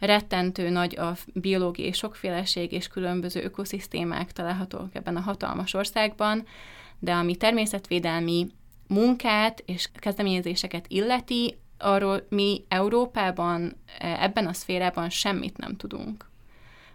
rettentő 0.00 0.68
nagy 0.68 0.98
a 0.98 1.16
biológiai 1.34 1.92
sokféleség 1.92 2.72
és 2.72 2.88
különböző 2.88 3.42
ökoszisztémák 3.42 4.32
találhatók 4.32 4.88
ebben 4.92 5.16
a 5.16 5.20
hatalmas 5.20 5.74
országban, 5.74 6.46
de 6.98 7.12
ami 7.12 7.36
természetvédelmi 7.36 8.46
munkát 8.88 9.62
és 9.66 9.88
kezdeményezéseket 9.94 10.84
illeti, 10.88 11.58
arról 11.78 12.26
mi 12.28 12.64
Európában 12.68 13.76
ebben 13.98 14.46
a 14.46 14.52
szférában 14.52 15.10
semmit 15.10 15.56
nem 15.56 15.76
tudunk. 15.76 16.29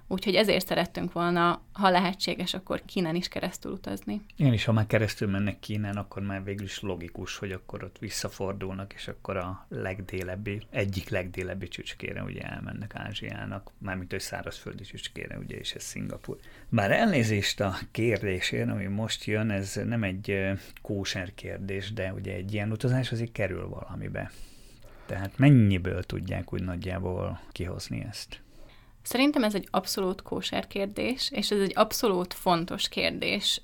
Úgyhogy 0.07 0.35
ezért 0.35 0.67
szerettünk 0.67 1.11
volna, 1.11 1.61
ha 1.71 1.89
lehetséges, 1.89 2.53
akkor 2.53 2.81
Kínán 2.85 3.15
is 3.15 3.27
keresztül 3.27 3.71
utazni. 3.71 4.21
Igen, 4.35 4.53
és 4.53 4.65
ha 4.65 4.71
már 4.71 4.87
keresztül 4.87 5.29
mennek 5.29 5.59
Kínán, 5.59 5.97
akkor 5.97 6.21
már 6.21 6.43
végül 6.43 6.65
is 6.65 6.79
logikus, 6.79 7.37
hogy 7.37 7.51
akkor 7.51 7.83
ott 7.83 7.97
visszafordulnak, 7.99 8.93
és 8.93 9.07
akkor 9.07 9.37
a 9.37 9.65
legdélebbi, 9.69 10.61
egyik 10.69 11.09
legdélebbi 11.09 11.67
csücskére 11.67 12.23
ugye 12.23 12.41
elmennek 12.41 12.95
Ázsiának, 12.95 13.71
mármint 13.77 14.11
hogy 14.11 14.19
szárazföldi 14.19 14.83
csücskére, 14.83 15.37
ugye, 15.37 15.55
és 15.55 15.73
ez 15.73 15.83
Szingapur. 15.83 16.37
Bár 16.69 16.91
elnézést 16.91 17.59
a 17.59 17.75
kérdésért, 17.91 18.69
ami 18.69 18.85
most 18.85 19.25
jön, 19.25 19.49
ez 19.49 19.79
nem 19.85 20.03
egy 20.03 20.51
kóser 20.81 21.33
kérdés, 21.33 21.93
de 21.93 22.13
ugye 22.13 22.33
egy 22.33 22.53
ilyen 22.53 22.71
utazás 22.71 23.11
azért 23.11 23.31
kerül 23.31 23.67
valamibe. 23.67 24.31
Tehát 25.05 25.37
mennyiből 25.37 26.03
tudják 26.03 26.53
úgy 26.53 26.63
nagyjából 26.63 27.39
kihozni 27.51 28.05
ezt? 28.09 28.43
Szerintem 29.05 29.43
ez 29.43 29.55
egy 29.55 29.67
abszolút 29.71 30.21
kóser 30.21 30.67
kérdés, 30.67 31.29
és 31.31 31.51
ez 31.51 31.59
egy 31.59 31.71
abszolút 31.75 32.33
fontos 32.33 32.89
kérdés. 32.89 33.61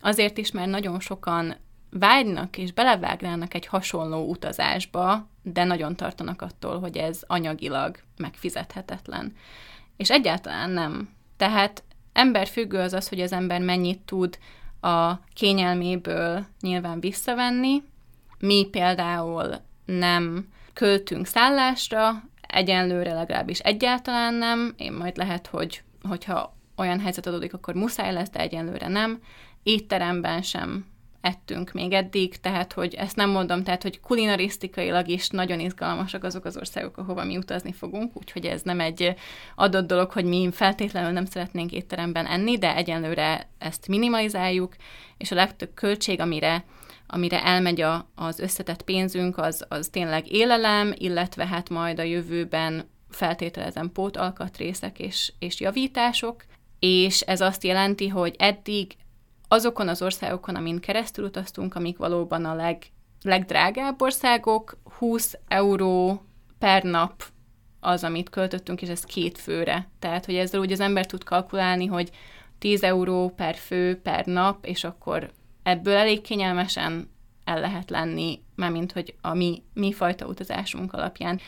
Azért 0.00 0.38
is, 0.38 0.50
mert 0.50 0.70
nagyon 0.70 1.00
sokan 1.00 1.56
vágynak 1.90 2.58
és 2.58 2.72
belevágnának 2.72 3.54
egy 3.54 3.66
hasonló 3.66 4.28
utazásba, 4.28 5.28
de 5.42 5.64
nagyon 5.64 5.96
tartanak 5.96 6.42
attól, 6.42 6.80
hogy 6.80 6.96
ez 6.96 7.20
anyagilag 7.26 7.96
megfizethetetlen. 8.16 9.36
És 9.96 10.10
egyáltalán 10.10 10.70
nem. 10.70 11.08
Tehát 11.36 11.84
emberfüggő 12.12 12.78
az 12.78 12.92
az, 12.92 13.08
hogy 13.08 13.20
az 13.20 13.32
ember 13.32 13.60
mennyit 13.60 14.00
tud 14.00 14.38
a 14.80 15.14
kényelméből 15.34 16.46
nyilván 16.60 17.00
visszavenni. 17.00 17.82
Mi 18.38 18.68
például 18.70 19.60
nem 19.84 20.48
költünk 20.72 21.26
szállásra, 21.26 22.22
egyenlőre 22.52 23.12
legalábbis 23.12 23.58
egyáltalán 23.58 24.34
nem, 24.34 24.74
én 24.76 24.92
majd 24.92 25.16
lehet, 25.16 25.46
hogy 25.46 25.82
hogyha 26.08 26.56
olyan 26.76 27.00
helyzet 27.00 27.26
adódik, 27.26 27.54
akkor 27.54 27.74
muszáj 27.74 28.12
lesz, 28.12 28.30
de 28.30 28.40
egyenlőre 28.40 28.88
nem. 28.88 29.20
Étteremben 29.62 30.42
sem 30.42 30.86
ettünk 31.20 31.72
még 31.72 31.92
eddig, 31.92 32.40
tehát 32.40 32.72
hogy 32.72 32.94
ezt 32.94 33.16
nem 33.16 33.30
mondom, 33.30 33.62
tehát 33.62 33.82
hogy 33.82 34.00
kulinarisztikailag 34.00 35.08
is 35.08 35.28
nagyon 35.28 35.60
izgalmasak 35.60 36.24
azok 36.24 36.44
az 36.44 36.56
országok, 36.56 36.96
ahova 36.98 37.24
mi 37.24 37.36
utazni 37.36 37.72
fogunk, 37.72 38.16
úgyhogy 38.16 38.44
ez 38.44 38.62
nem 38.62 38.80
egy 38.80 39.14
adott 39.54 39.86
dolog, 39.86 40.10
hogy 40.10 40.24
mi 40.24 40.48
feltétlenül 40.52 41.10
nem 41.10 41.24
szeretnénk 41.24 41.72
étteremben 41.72 42.26
enni, 42.26 42.58
de 42.58 42.76
egyenlőre 42.76 43.48
ezt 43.58 43.88
minimalizáljuk, 43.88 44.76
és 45.18 45.30
a 45.30 45.34
legtöbb 45.34 45.70
költség, 45.74 46.20
amire 46.20 46.64
amire 47.14 47.44
elmegy 47.44 47.80
a, 47.80 48.10
az 48.14 48.38
összetett 48.38 48.82
pénzünk, 48.82 49.38
az, 49.38 49.64
az 49.68 49.88
tényleg 49.88 50.32
élelem, 50.32 50.92
illetve 50.96 51.46
hát 51.46 51.68
majd 51.68 51.98
a 51.98 52.02
jövőben 52.02 52.84
feltételezem 53.08 53.92
pótalkatrészek 53.92 54.98
és, 54.98 55.32
és 55.38 55.60
javítások, 55.60 56.44
és 56.78 57.20
ez 57.20 57.40
azt 57.40 57.64
jelenti, 57.64 58.08
hogy 58.08 58.34
eddig 58.38 58.96
azokon 59.48 59.88
az 59.88 60.02
országokon, 60.02 60.54
amin 60.54 60.80
keresztül 60.80 61.24
utaztunk, 61.24 61.74
amik 61.74 61.96
valóban 61.96 62.44
a 62.44 62.54
leg, 62.54 62.82
legdrágább 63.22 64.02
országok, 64.02 64.78
20 64.98 65.38
euró 65.48 66.22
per 66.58 66.82
nap 66.82 67.24
az, 67.80 68.04
amit 68.04 68.30
költöttünk, 68.30 68.82
és 68.82 68.88
ez 68.88 69.04
két 69.04 69.38
főre. 69.38 69.88
Tehát, 69.98 70.24
hogy 70.24 70.34
ezzel 70.34 70.60
úgy 70.60 70.72
az 70.72 70.80
ember 70.80 71.06
tud 71.06 71.24
kalkulálni, 71.24 71.86
hogy 71.86 72.10
10 72.58 72.82
euró 72.82 73.28
per 73.36 73.54
fő 73.54 74.00
per 74.00 74.24
nap, 74.24 74.66
és 74.66 74.84
akkor 74.84 75.30
ebből 75.62 75.94
elég 75.94 76.20
kényelmesen 76.20 77.10
el 77.44 77.60
lehet 77.60 77.90
lenni, 77.90 78.40
mármint 78.54 78.92
hogy 78.92 79.14
a 79.20 79.34
mi, 79.34 79.62
mi 79.74 79.92
fajta 79.92 80.26
utazásunk 80.26 80.92
alapján. 80.92 81.40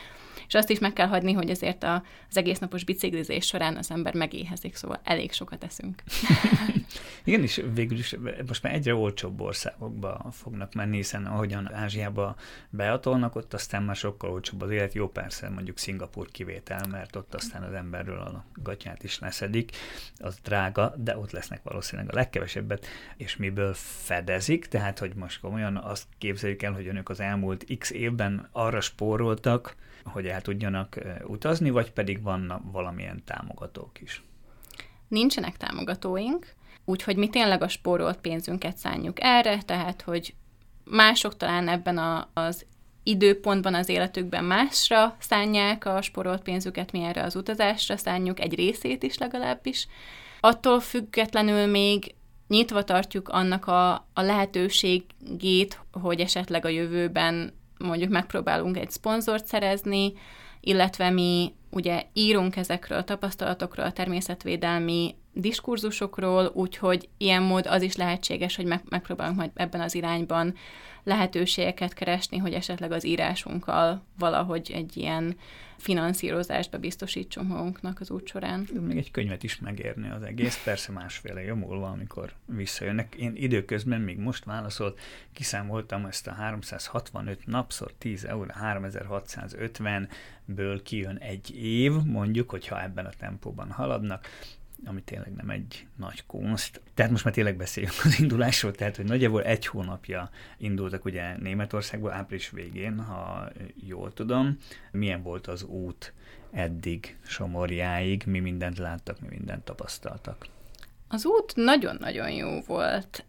És 0.47 0.55
azt 0.55 0.71
is 0.71 0.79
meg 0.79 0.93
kell 0.93 1.07
hagyni, 1.07 1.33
hogy 1.33 1.51
azért 1.51 1.83
a, 1.83 2.03
az 2.29 2.37
egész 2.37 2.59
napos 2.59 2.85
biciklizés 2.85 3.47
során 3.47 3.77
az 3.77 3.91
ember 3.91 4.15
megéhezik, 4.15 4.75
szóval 4.75 5.01
elég 5.05 5.33
sokat 5.33 5.65
eszünk. 5.65 6.03
Igen, 7.25 7.43
és 7.43 7.63
végül 7.75 7.99
is 7.99 8.17
most 8.47 8.63
már 8.63 8.75
egyre 8.75 8.95
olcsóbb 8.95 9.41
országokba 9.41 10.27
fognak 10.33 10.75
menni, 10.75 10.97
hiszen 10.97 11.27
ahogyan 11.27 11.75
Ázsiába 11.75 12.37
beatolnak, 12.71 13.37
ott 13.37 13.55
aztán 13.55 13.83
már 13.83 13.97
sokkal 13.97 14.31
olcsóbb 14.31 14.63
az 14.63 14.71
élet. 14.71 14.95
Jó, 14.95 15.09
persze 15.09 15.49
mondjuk 15.49 15.79
Szingapur 15.79 16.31
kivétel, 16.31 16.87
mert 16.91 17.17
ott 17.17 17.35
aztán 17.35 17.63
az 17.63 17.73
emberről 17.73 18.19
a 18.19 18.45
gatyát 18.63 19.05
is 19.05 19.19
leszedik, 19.19 19.71
az 20.19 20.39
drága, 20.43 20.95
de 20.97 21.19
ott 21.19 21.31
lesznek 21.31 21.63
valószínűleg 21.63 22.11
a 22.11 22.15
legkevesebbet, 22.15 22.87
és 23.17 23.37
miből 23.37 23.75
fedezik, 23.75 24.67
tehát 24.67 24.99
hogy 24.99 25.15
most 25.15 25.41
komolyan 25.41 25.77
azt 25.77 26.07
képzeljük 26.19 26.63
el, 26.63 26.73
hogy 26.73 26.87
önök 26.87 27.09
az 27.09 27.21
elmúlt 27.21 27.65
x 27.79 27.91
évben 27.91 28.49
arra 28.53 28.81
spóroltak, 28.81 29.77
hogy 30.05 30.27
el 30.27 30.43
tudjanak 30.43 30.99
utazni, 31.27 31.71
vagy 31.71 31.93
pedig 31.93 32.23
vannak 32.23 32.63
valamilyen 32.73 33.23
támogatók 33.25 34.01
is? 34.01 34.23
Nincsenek 35.09 35.57
támogatóink, 35.57 36.55
úgyhogy 36.85 37.17
mi 37.17 37.29
tényleg 37.29 37.63
a 37.63 37.69
spórolt 37.69 38.19
pénzünket 38.19 38.77
szánjuk 38.77 39.17
erre, 39.21 39.63
tehát 39.63 40.03
hogy 40.03 40.35
mások 40.85 41.37
talán 41.37 41.69
ebben 41.69 41.99
a, 41.99 42.29
az 42.33 42.67
időpontban 43.03 43.75
az 43.75 43.89
életükben 43.89 44.45
másra 44.45 45.17
szánják 45.19 45.85
a 45.85 46.03
sporolt 46.03 46.43
pénzüket, 46.43 46.93
mi 46.93 47.03
erre 47.03 47.23
az 47.23 47.37
utazásra 47.37 47.97
szánjuk, 47.97 48.41
egy 48.41 48.55
részét 48.55 49.03
is 49.03 49.19
legalábbis. 49.19 49.87
Attól 50.41 50.81
függetlenül 50.81 51.67
még 51.67 52.15
nyitva 52.49 52.85
tartjuk 52.85 53.29
annak 53.29 53.67
a, 53.67 53.93
a 53.93 54.21
lehetőségét, 54.21 55.81
hogy 55.93 56.21
esetleg 56.21 56.65
a 56.65 56.69
jövőben 56.69 57.53
mondjuk 57.85 58.11
megpróbálunk 58.11 58.77
egy 58.77 58.91
szponzort 58.91 59.47
szerezni, 59.47 60.13
illetve 60.61 61.11
mi 61.11 61.55
ugye 61.71 62.03
írunk 62.13 62.57
ezekről 62.57 62.99
a 62.99 63.05
tapasztalatokról, 63.05 63.87
a 63.87 63.93
természetvédelmi 63.93 65.15
diskurzusokról, 65.33 66.51
úgyhogy 66.55 67.09
ilyen 67.19 67.43
mód 67.43 67.67
az 67.67 67.83
is 67.83 67.97
lehetséges, 67.97 68.57
hogy 68.57 68.65
meg, 68.65 68.83
megpróbálunk 68.89 69.37
majd 69.37 69.51
ebben 69.55 69.81
az 69.81 69.95
irányban 69.95 70.55
lehetőségeket 71.05 71.93
keresni, 71.93 72.37
hogy 72.37 72.53
esetleg 72.53 72.93
az 72.93 73.07
írásunkkal 73.07 74.03
valahogy 74.19 74.71
egy 74.75 74.97
ilyen 74.97 75.37
finanszírozást 75.77 76.81
biztosítsunk 76.81 77.49
magunknak 77.49 78.01
az 78.01 78.11
út 78.11 78.27
során. 78.27 78.69
Még 78.81 78.97
egy 78.97 79.11
könyvet 79.11 79.43
is 79.43 79.59
megérni 79.59 80.11
az 80.11 80.23
egész, 80.23 80.63
persze 80.65 80.93
másféle 80.93 81.43
jó 81.43 81.55
múlva, 81.55 81.87
amikor 81.87 82.33
visszajönnek. 82.47 83.15
Én 83.15 83.33
időközben 83.35 84.01
még 84.01 84.19
most 84.19 84.45
válaszolt, 84.45 85.01
kiszámoltam 85.33 86.05
ezt 86.05 86.27
a 86.27 86.33
365 86.33 87.47
napszor 87.47 87.93
10 87.99 88.25
euró, 88.25 88.51
3650-ből 88.63 90.81
kijön 90.83 91.17
egy 91.17 91.65
év, 91.65 91.93
mondjuk, 91.93 92.51
hogyha 92.51 92.83
ebben 92.83 93.07
a 93.07 93.13
tempóban 93.19 93.71
haladnak, 93.71 94.27
ami 94.87 95.03
tényleg 95.03 95.33
nem 95.33 95.51
egy 95.51 95.87
nagy 95.97 96.27
kunst. 96.27 96.81
Tehát 96.95 97.11
most 97.11 97.25
már 97.25 97.35
tényleg 97.35 97.57
beszéljünk 97.57 97.97
az 98.05 98.21
indulásról, 98.21 98.73
tehát 98.73 98.97
hogy 98.97 99.05
nagyjából 99.05 99.43
egy 99.43 99.67
hónapja 99.67 100.31
indultak 100.59 101.05
ugye 101.05 101.37
Németországból 101.37 102.13
április 102.13 102.51
végén, 102.51 103.01
ha 103.01 103.49
jól 103.87 104.13
tudom. 104.13 104.57
Milyen 104.93 105.23
volt 105.23 105.47
az 105.47 105.63
út 105.63 106.13
eddig 106.51 107.17
Somorjáig, 107.27 108.23
mi 108.27 108.39
mindent 108.39 108.79
láttak, 108.79 109.21
mi 109.21 109.27
mindent 109.31 109.65
tapasztaltak? 109.65 110.47
Az 111.09 111.27
út 111.27 111.53
nagyon-nagyon 111.57 112.31
jó 112.31 112.61
volt. 112.67 113.25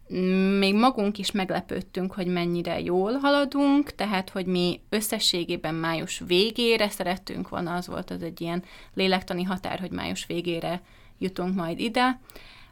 Még 0.59 0.75
magunk 0.75 1.17
is 1.17 1.31
meglepődtünk, 1.31 2.13
hogy 2.13 2.27
mennyire 2.27 2.79
jól 2.79 3.13
haladunk, 3.13 3.95
tehát, 3.95 4.29
hogy 4.29 4.45
mi 4.45 4.81
összességében 4.89 5.75
május 5.75 6.21
végére 6.27 6.89
szerettünk 6.89 7.49
volna, 7.49 7.75
az 7.75 7.87
volt 7.87 8.11
az 8.11 8.23
egy 8.23 8.41
ilyen 8.41 8.63
lélektani 8.93 9.43
határ, 9.43 9.79
hogy 9.79 9.91
május 9.91 10.25
végére 10.25 10.81
jutunk 11.17 11.55
majd 11.55 11.79
ide. 11.79 12.19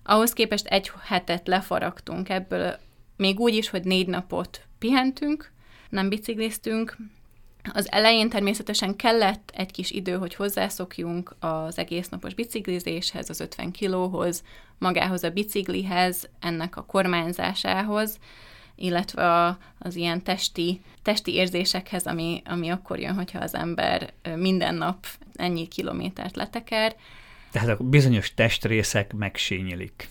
Ahhoz 0.03 0.33
képest 0.33 0.65
egy 0.65 0.91
hetet 1.03 1.47
lefaragtunk 1.47 2.29
ebből, 2.29 2.77
még 3.17 3.39
úgy 3.39 3.55
is, 3.55 3.69
hogy 3.69 3.83
négy 3.83 4.07
napot 4.07 4.61
pihentünk, 4.79 5.51
nem 5.89 6.09
bicikliztünk. 6.09 6.97
Az 7.73 7.91
elején 7.91 8.29
természetesen 8.29 8.95
kellett 8.95 9.51
egy 9.55 9.71
kis 9.71 9.91
idő, 9.91 10.17
hogy 10.17 10.35
hozzászokjunk 10.35 11.35
az 11.39 11.77
egész 11.77 12.09
napos 12.09 12.33
biciklizéshez, 12.33 13.29
az 13.29 13.39
50 13.39 13.71
kilóhoz, 13.71 14.43
magához 14.77 15.23
a 15.23 15.29
biciklihez, 15.29 16.29
ennek 16.39 16.77
a 16.77 16.85
kormányzásához, 16.85 18.19
illetve 18.75 19.57
az 19.79 19.95
ilyen 19.95 20.23
testi, 20.23 20.81
testi 21.01 21.33
érzésekhez, 21.33 22.05
ami, 22.05 22.41
ami 22.45 22.69
akkor 22.69 22.99
jön, 22.99 23.13
hogyha 23.13 23.39
az 23.39 23.55
ember 23.55 24.13
minden 24.35 24.75
nap 24.75 25.07
ennyi 25.33 25.67
kilométert 25.67 26.35
leteker. 26.35 26.95
Tehát 27.53 27.69
a 27.69 27.83
bizonyos 27.83 28.33
testrészek 28.33 29.13
megsínyilik. 29.13 30.09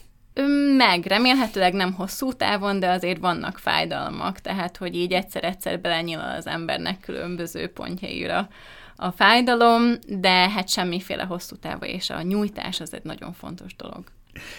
Meg, 0.76 1.06
remélhetőleg 1.06 1.72
nem 1.72 1.92
hosszú 1.92 2.32
távon, 2.32 2.80
de 2.80 2.90
azért 2.90 3.20
vannak 3.20 3.58
fájdalmak, 3.58 4.40
tehát 4.40 4.76
hogy 4.76 4.96
így 4.96 5.12
egyszer-egyszer 5.12 5.80
belenyilal 5.80 6.36
az 6.36 6.46
embernek 6.46 7.00
különböző 7.00 7.68
pontjaira 7.68 8.48
a 8.96 9.10
fájdalom, 9.10 9.94
de 10.08 10.48
hát 10.50 10.68
semmiféle 10.68 11.22
hosszú 11.22 11.56
távon, 11.56 11.88
és 11.88 12.10
a 12.10 12.22
nyújtás 12.22 12.80
az 12.80 12.94
egy 12.94 13.04
nagyon 13.04 13.32
fontos 13.32 13.76
dolog. 13.76 14.04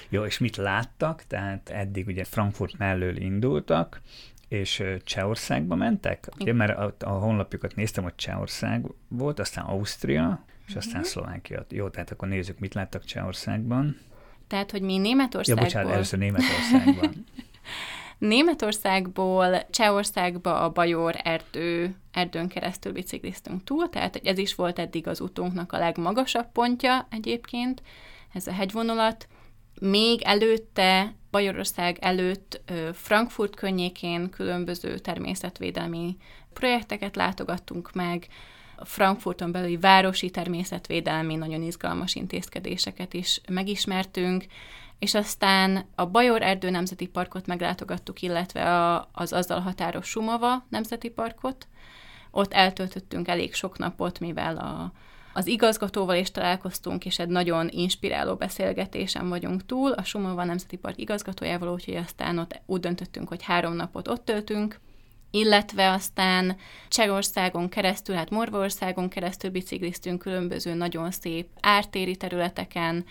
Jó, 0.10 0.24
és 0.24 0.38
mit 0.38 0.56
láttak? 0.56 1.24
Tehát 1.28 1.70
eddig 1.70 2.08
ugye 2.08 2.24
Frankfurt 2.24 2.78
mellől 2.78 3.18
indultak, 3.18 4.02
és 4.48 4.84
Csehországba 5.04 5.76
mentek? 5.76 6.30
Ugye, 6.40 6.54
mert 6.54 6.78
a, 6.78 6.96
a 7.00 7.10
honlapjukat 7.10 7.76
néztem, 7.76 8.04
hogy 8.04 8.16
Csehország 8.16 8.86
volt, 9.08 9.40
aztán 9.40 9.66
Ausztria, 9.66 10.46
és 10.68 10.76
aztán 10.76 10.96
mm-hmm. 10.96 11.04
Szlovákia. 11.04 11.66
Jó, 11.70 11.90
tehát 11.90 12.12
akkor 12.12 12.28
nézzük, 12.28 12.60
mit 12.60 12.74
láttak 12.74 13.04
Csehországban. 13.04 13.98
Tehát, 14.48 14.72
hogy 14.72 14.82
mi 14.82 14.98
Németországból... 14.98 15.66
Ja, 15.66 15.70
bocsánat, 15.70 15.94
először 15.94 16.20
Németországban. 16.20 17.26
Németországból 18.18 19.68
Csehországba 19.70 20.60
a 20.60 20.70
Bajor 20.70 21.16
erdő, 21.24 21.96
erdőn 22.12 22.48
keresztül 22.48 22.92
bicikliztünk 22.92 23.64
túl, 23.64 23.90
tehát 23.90 24.16
ez 24.24 24.38
is 24.38 24.56
volt 24.56 24.80
eddig 24.80 25.08
az 25.08 25.22
utunknak 25.22 25.72
a 25.72 25.78
legmagasabb 25.78 26.52
pontja 26.52 27.08
egyébként, 27.12 27.82
ez 28.34 28.48
a 28.48 28.52
hegyvonulat. 28.52 29.28
Még 29.80 30.22
előtte, 30.22 31.14
Bajorország 31.32 31.98
előtt 32.02 32.62
Frankfurt 32.94 33.56
környékén 33.56 34.30
különböző 34.30 34.98
természetvédelmi 34.98 36.18
projekteket 36.54 37.16
látogattunk 37.16 37.94
meg, 37.94 38.28
Frankfurton 38.86 39.52
belüli 39.52 39.78
városi 39.78 40.30
természetvédelmi 40.30 41.36
nagyon 41.36 41.62
izgalmas 41.62 42.16
intézkedéseket 42.16 43.14
is 43.14 43.42
megismertünk, 43.50 44.46
és 45.00 45.14
aztán 45.14 45.86
a 45.96 46.06
Bajor 46.06 46.42
Erdő 46.42 46.70
Nemzeti 46.70 47.08
Parkot 47.08 47.46
meglátogattuk, 47.46 48.22
illetve 48.22 48.86
a, 48.94 49.10
az 49.12 49.34
azzal 49.34 49.60
határos 49.60 50.08
Sumava 50.08 50.66
Nemzeti 50.70 51.10
Parkot. 51.10 51.68
Ott 52.32 52.54
eltöltöttünk 52.54 53.28
elég 53.28 53.54
sok 53.54 53.78
napot, 53.78 54.20
mivel 54.20 54.58
a, 54.58 54.92
az 55.34 55.48
igazgatóval 55.48 56.16
is 56.16 56.32
találkoztunk, 56.32 57.06
és 57.06 57.20
egy 57.20 57.28
nagyon 57.28 57.68
inspiráló 57.72 58.36
beszélgetésen 58.36 59.30
vagyunk 59.30 59.66
túl, 59.66 59.92
a 59.92 60.04
Sumava 60.04 60.44
Nemzeti 60.44 60.78
Park 60.78 61.00
igazgatójával, 61.00 61.74
úgyhogy 61.74 61.96
aztán 61.96 62.38
ott 62.38 62.62
úgy 62.66 62.80
döntöttünk, 62.80 63.28
hogy 63.28 63.44
három 63.44 63.74
napot 63.74 64.08
ott 64.08 64.26
töltünk, 64.26 64.80
illetve 65.36 65.92
aztán 65.92 66.58
Csehországon 66.88 67.70
keresztül, 67.70 68.16
hát 68.16 68.30
Morvaországon 68.30 69.10
keresztül 69.10 69.50
bicikliztünk 69.50 70.20
különböző 70.20 70.74
nagyon 70.74 71.12
szép 71.12 71.48
ártéri 71.62 72.16
területeken, 72.16 73.06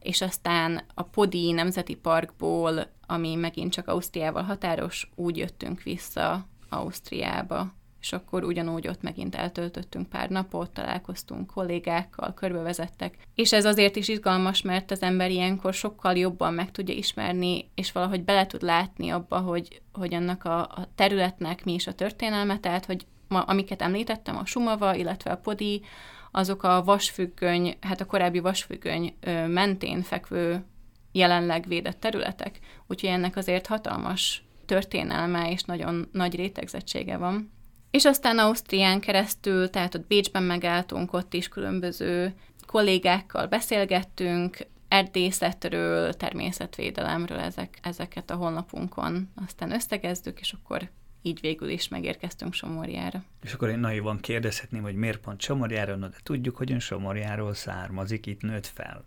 és 0.00 0.20
aztán 0.20 0.82
a 0.94 1.02
Podi 1.02 1.52
Nemzeti 1.52 1.94
Parkból, 1.94 2.90
ami 3.06 3.34
megint 3.34 3.72
csak 3.72 3.88
Ausztriával 3.88 4.42
határos, 4.42 5.10
úgy 5.14 5.36
jöttünk 5.36 5.82
vissza 5.82 6.46
Ausztriába 6.68 7.74
és 8.06 8.12
akkor 8.12 8.44
ugyanúgy 8.44 8.88
ott 8.88 9.02
megint 9.02 9.34
eltöltöttünk 9.34 10.08
pár 10.08 10.28
napot, 10.28 10.70
találkoztunk 10.70 11.46
kollégákkal, 11.46 12.34
körbevezettek. 12.34 13.18
És 13.34 13.52
ez 13.52 13.64
azért 13.64 13.96
is 13.96 14.08
izgalmas, 14.08 14.62
mert 14.62 14.90
az 14.90 15.02
ember 15.02 15.30
ilyenkor 15.30 15.74
sokkal 15.74 16.16
jobban 16.16 16.54
meg 16.54 16.70
tudja 16.70 16.94
ismerni, 16.94 17.70
és 17.74 17.92
valahogy 17.92 18.24
bele 18.24 18.46
tud 18.46 18.62
látni 18.62 19.10
abba, 19.10 19.38
hogy, 19.38 19.82
hogy 19.92 20.14
annak 20.14 20.44
a, 20.44 20.60
a 20.60 20.88
területnek 20.94 21.64
mi 21.64 21.74
is 21.74 21.86
a 21.86 21.94
történelme, 21.94 22.58
tehát 22.58 22.84
hogy 22.84 23.06
ma, 23.28 23.40
amiket 23.40 23.82
említettem, 23.82 24.36
a 24.36 24.46
Sumava, 24.46 24.94
illetve 24.94 25.30
a 25.30 25.36
Podi, 25.36 25.82
azok 26.30 26.62
a 26.62 26.84
vasfüggöny, 26.84 27.76
hát 27.80 28.00
a 28.00 28.06
korábbi 28.06 28.38
vasfüggöny 28.38 29.16
mentén 29.46 30.02
fekvő 30.02 30.64
jelenleg 31.12 31.66
védett 31.68 32.00
területek, 32.00 32.58
úgyhogy 32.86 33.10
ennek 33.10 33.36
azért 33.36 33.66
hatalmas 33.66 34.44
történelme 34.66 35.50
és 35.50 35.62
nagyon 35.62 36.08
nagy 36.12 36.34
rétegzettsége 36.34 37.16
van. 37.16 37.54
És 37.90 38.04
aztán 38.04 38.38
Ausztrián 38.38 39.00
keresztül, 39.00 39.70
tehát 39.70 39.94
ott 39.94 40.06
Bécsben 40.06 40.42
megálltunk, 40.42 41.12
ott 41.12 41.34
is 41.34 41.48
különböző 41.48 42.34
kollégákkal 42.66 43.46
beszélgettünk, 43.46 44.66
erdészetről, 44.88 46.12
természetvédelemről 46.12 47.38
ezek, 47.38 47.78
ezeket 47.82 48.30
a 48.30 48.34
honlapunkon. 48.34 49.28
Aztán 49.46 49.72
összegezdük, 49.72 50.40
és 50.40 50.52
akkor 50.52 50.90
így 51.22 51.40
végül 51.40 51.68
is 51.68 51.88
megérkeztünk 51.88 52.54
Somorjára. 52.54 53.24
És 53.42 53.52
akkor 53.52 53.68
én 53.68 53.78
naivan 53.78 54.20
kérdezhetném, 54.20 54.82
hogy 54.82 54.94
miért 54.94 55.18
pont 55.18 55.40
Somorjára, 55.40 55.96
no, 55.96 56.08
de 56.08 56.16
tudjuk, 56.22 56.56
hogy 56.56 56.72
ön 56.72 56.80
Somorjáról 56.80 57.54
származik, 57.54 58.26
itt 58.26 58.40
nőtt 58.40 58.66
fel. 58.66 59.02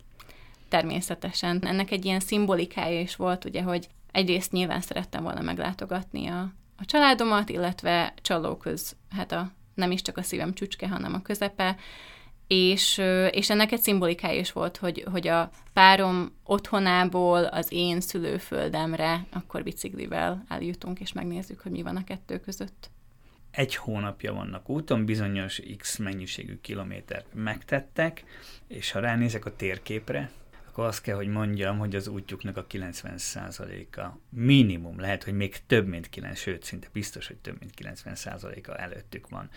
Természetesen. 0.68 1.66
Ennek 1.66 1.90
egy 1.90 2.04
ilyen 2.04 2.20
szimbolikája 2.20 3.00
is 3.00 3.16
volt, 3.16 3.44
ugye, 3.44 3.62
hogy 3.62 3.88
egyrészt 4.12 4.52
nyilván 4.52 4.80
szerettem 4.80 5.22
volna 5.22 5.40
meglátogatni 5.40 6.26
a, 6.26 6.52
a 6.80 6.84
családomat, 6.84 7.48
illetve 7.48 8.14
csalóköz, 8.22 8.96
hát 9.10 9.32
a, 9.32 9.50
nem 9.74 9.90
is 9.90 10.02
csak 10.02 10.16
a 10.16 10.22
szívem 10.22 10.54
csücske, 10.54 10.88
hanem 10.88 11.14
a 11.14 11.22
közepe, 11.22 11.76
és, 12.46 12.98
és 13.30 13.50
ennek 13.50 13.72
egy 13.72 13.80
szimbolikája 13.80 14.40
is 14.40 14.52
volt, 14.52 14.76
hogy, 14.76 15.04
hogy 15.10 15.28
a 15.28 15.50
párom 15.72 16.32
otthonából 16.44 17.44
az 17.44 17.66
én 17.70 18.00
szülőföldemre 18.00 19.26
akkor 19.32 19.62
biciklivel 19.62 20.44
eljutunk, 20.48 21.00
és 21.00 21.12
megnézzük, 21.12 21.60
hogy 21.60 21.72
mi 21.72 21.82
van 21.82 21.96
a 21.96 22.04
kettő 22.04 22.40
között. 22.40 22.90
Egy 23.50 23.74
hónapja 23.74 24.32
vannak 24.32 24.68
úton, 24.68 25.04
bizonyos 25.04 25.62
X 25.78 25.96
mennyiségű 25.96 26.58
kilométert 26.60 27.26
megtettek, 27.34 28.24
és 28.66 28.90
ha 28.90 29.00
ránézek 29.00 29.44
a 29.44 29.56
térképre, 29.56 30.30
akkor 30.70 30.84
azt 30.84 31.02
kell, 31.02 31.16
hogy 31.16 31.26
mondjam, 31.26 31.78
hogy 31.78 31.94
az 31.94 32.08
útjuknak 32.08 32.56
a 32.56 32.66
90%-a 32.66 34.06
minimum, 34.28 35.00
lehet, 35.00 35.24
hogy 35.24 35.32
még 35.32 35.66
több 35.66 35.86
mint 35.86 36.08
9, 36.08 36.38
sőt, 36.38 36.64
szinte 36.64 36.88
biztos, 36.92 37.26
hogy 37.26 37.36
több 37.36 37.56
mint 37.58 37.72
90%-a 37.82 38.80
előttük 38.80 39.28
van. 39.28 39.48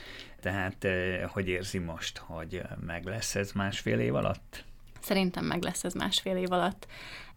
Tehát 0.42 0.84
eh, 0.84 1.24
hogy 1.28 1.48
érzi 1.48 1.78
most, 1.78 2.18
hogy 2.18 2.62
meg 2.86 3.06
lesz 3.06 3.36
ez 3.36 3.52
másfél 3.52 4.00
év 4.00 4.16
alatt? 4.16 4.64
Szerintem 5.02 5.46
meg 5.46 5.64
lesz 5.64 5.84
ez 5.84 5.94
másfél 5.94 6.36
év 6.36 6.52
alatt. 6.52 6.88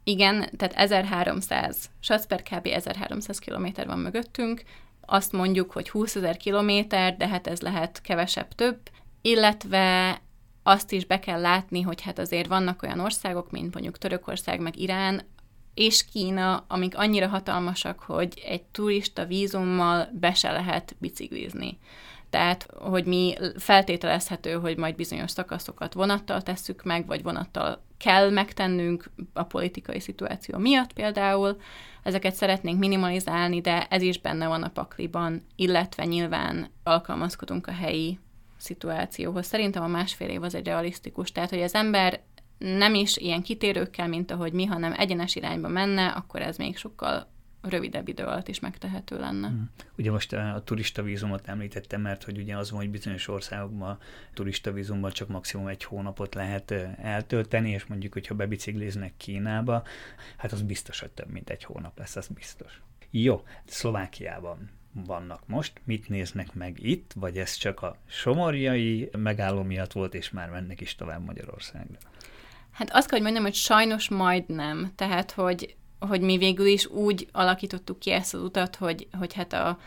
Igen, 0.04 0.50
tehát 0.56 0.74
1300, 0.74 1.90
Satzper 2.00 2.42
kb. 2.42 2.66
1300 2.66 3.38
km 3.38 3.66
van 3.86 3.98
mögöttünk, 3.98 4.62
azt 5.00 5.32
mondjuk, 5.32 5.72
hogy 5.72 5.90
20 5.90 6.16
ezer 6.16 6.36
kilométer, 6.36 7.16
de 7.16 7.28
hát 7.28 7.46
ez 7.46 7.60
lehet 7.60 8.00
kevesebb 8.00 8.48
több, 8.48 8.78
illetve 9.22 10.20
azt 10.66 10.92
is 10.92 11.04
be 11.04 11.18
kell 11.18 11.40
látni, 11.40 11.80
hogy 11.80 12.02
hát 12.02 12.18
azért 12.18 12.46
vannak 12.46 12.82
olyan 12.82 13.00
országok, 13.00 13.50
mint 13.50 13.72
mondjuk 13.72 13.98
Törökország, 13.98 14.60
meg 14.60 14.78
Irán, 14.78 15.22
és 15.74 16.04
Kína, 16.04 16.64
amik 16.68 16.98
annyira 16.98 17.28
hatalmasak, 17.28 18.00
hogy 18.00 18.42
egy 18.46 18.62
turista 18.62 19.24
vízummal 19.24 20.08
be 20.12 20.34
se 20.34 20.52
lehet 20.52 20.96
biciklizni. 20.98 21.78
Tehát, 22.30 22.66
hogy 22.78 23.04
mi 23.04 23.34
feltételezhető, 23.56 24.52
hogy 24.52 24.76
majd 24.76 24.94
bizonyos 24.94 25.30
szakaszokat 25.30 25.94
vonattal 25.94 26.42
tesszük 26.42 26.84
meg, 26.84 27.06
vagy 27.06 27.22
vonattal 27.22 27.82
kell 27.96 28.30
megtennünk 28.30 29.10
a 29.32 29.42
politikai 29.42 30.00
szituáció 30.00 30.58
miatt 30.58 30.92
például. 30.92 31.56
Ezeket 32.02 32.34
szeretnénk 32.34 32.78
minimalizálni, 32.78 33.60
de 33.60 33.86
ez 33.90 34.02
is 34.02 34.18
benne 34.18 34.46
van 34.46 34.62
a 34.62 34.68
pakliban, 34.68 35.46
illetve 35.56 36.04
nyilván 36.04 36.70
alkalmazkodunk 36.82 37.66
a 37.66 37.72
helyi 37.72 38.18
szituációhoz. 38.66 39.46
Szerintem 39.46 39.82
a 39.82 39.86
másfél 39.86 40.28
év 40.28 40.42
az 40.42 40.54
egy 40.54 40.66
realisztikus, 40.66 41.32
tehát 41.32 41.50
hogy 41.50 41.62
az 41.62 41.74
ember 41.74 42.20
nem 42.58 42.94
is 42.94 43.16
ilyen 43.16 43.42
kitérőkkel, 43.42 44.08
mint 44.08 44.30
ahogy 44.30 44.52
mi, 44.52 44.64
hanem 44.64 44.94
egyenes 44.96 45.34
irányba 45.34 45.68
menne, 45.68 46.06
akkor 46.06 46.42
ez 46.42 46.56
még 46.56 46.76
sokkal 46.76 47.26
rövidebb 47.68 48.08
idő 48.08 48.24
alatt 48.24 48.48
is 48.48 48.60
megtehető 48.60 49.18
lenne. 49.18 49.48
Hmm. 49.48 49.70
Ugye 49.98 50.10
most 50.10 50.32
a 50.32 50.62
turista 50.64 51.02
vízumot 51.02 51.48
említettem, 51.48 52.00
mert 52.00 52.24
hogy 52.24 52.38
ugye 52.38 52.56
az 52.56 52.70
van, 52.70 52.80
hogy 52.80 52.90
bizonyos 52.90 53.28
országokban 53.28 53.98
turista 54.34 54.72
vízumban 54.72 55.10
csak 55.10 55.28
maximum 55.28 55.66
egy 55.66 55.84
hónapot 55.84 56.34
lehet 56.34 56.70
eltölteni, 57.02 57.70
és 57.70 57.86
mondjuk, 57.86 58.12
hogyha 58.12 58.34
bebicikliznek 58.34 59.12
Kínába, 59.16 59.82
hát 60.36 60.52
az 60.52 60.62
biztos, 60.62 61.00
hogy 61.00 61.10
több 61.10 61.30
mint 61.30 61.50
egy 61.50 61.64
hónap 61.64 61.98
lesz, 61.98 62.16
az 62.16 62.28
biztos. 62.28 62.80
Jó, 63.10 63.42
Szlovákiában 63.64 64.70
vannak 65.04 65.42
most, 65.46 65.72
mit 65.84 66.08
néznek 66.08 66.54
meg 66.54 66.78
itt, 66.82 67.12
vagy 67.14 67.38
ez 67.38 67.52
csak 67.52 67.82
a 67.82 67.96
somorjai 68.06 69.10
megálló 69.18 69.62
miatt 69.62 69.92
volt, 69.92 70.14
és 70.14 70.30
már 70.30 70.50
mennek 70.50 70.80
is 70.80 70.94
tovább 70.94 71.24
Magyarországra? 71.24 71.98
Hát 72.70 72.90
azt 72.92 73.08
kell, 73.08 73.18
hogy 73.18 73.22
mondjam, 73.22 73.44
hogy 73.44 73.54
sajnos 73.54 74.08
majd 74.08 74.48
nem. 74.48 74.92
Tehát, 74.94 75.30
hogy, 75.30 75.76
hogy 75.98 76.20
mi 76.20 76.36
végül 76.36 76.66
is 76.66 76.86
úgy 76.86 77.28
alakítottuk 77.32 77.98
ki 77.98 78.10
ezt 78.10 78.34
az 78.34 78.40
utat, 78.40 78.76
hogy, 78.76 79.08
hogy 79.18 79.34
hát 79.34 79.52
a 79.52 79.78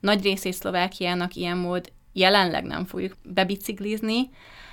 nagy 0.00 0.22
részét 0.22 0.52
Szlovákiának 0.52 1.34
ilyen 1.34 1.56
mód 1.56 1.92
jelenleg 2.12 2.64
nem 2.64 2.84
fogjuk 2.84 3.16
bebiciklizni, 3.22 4.30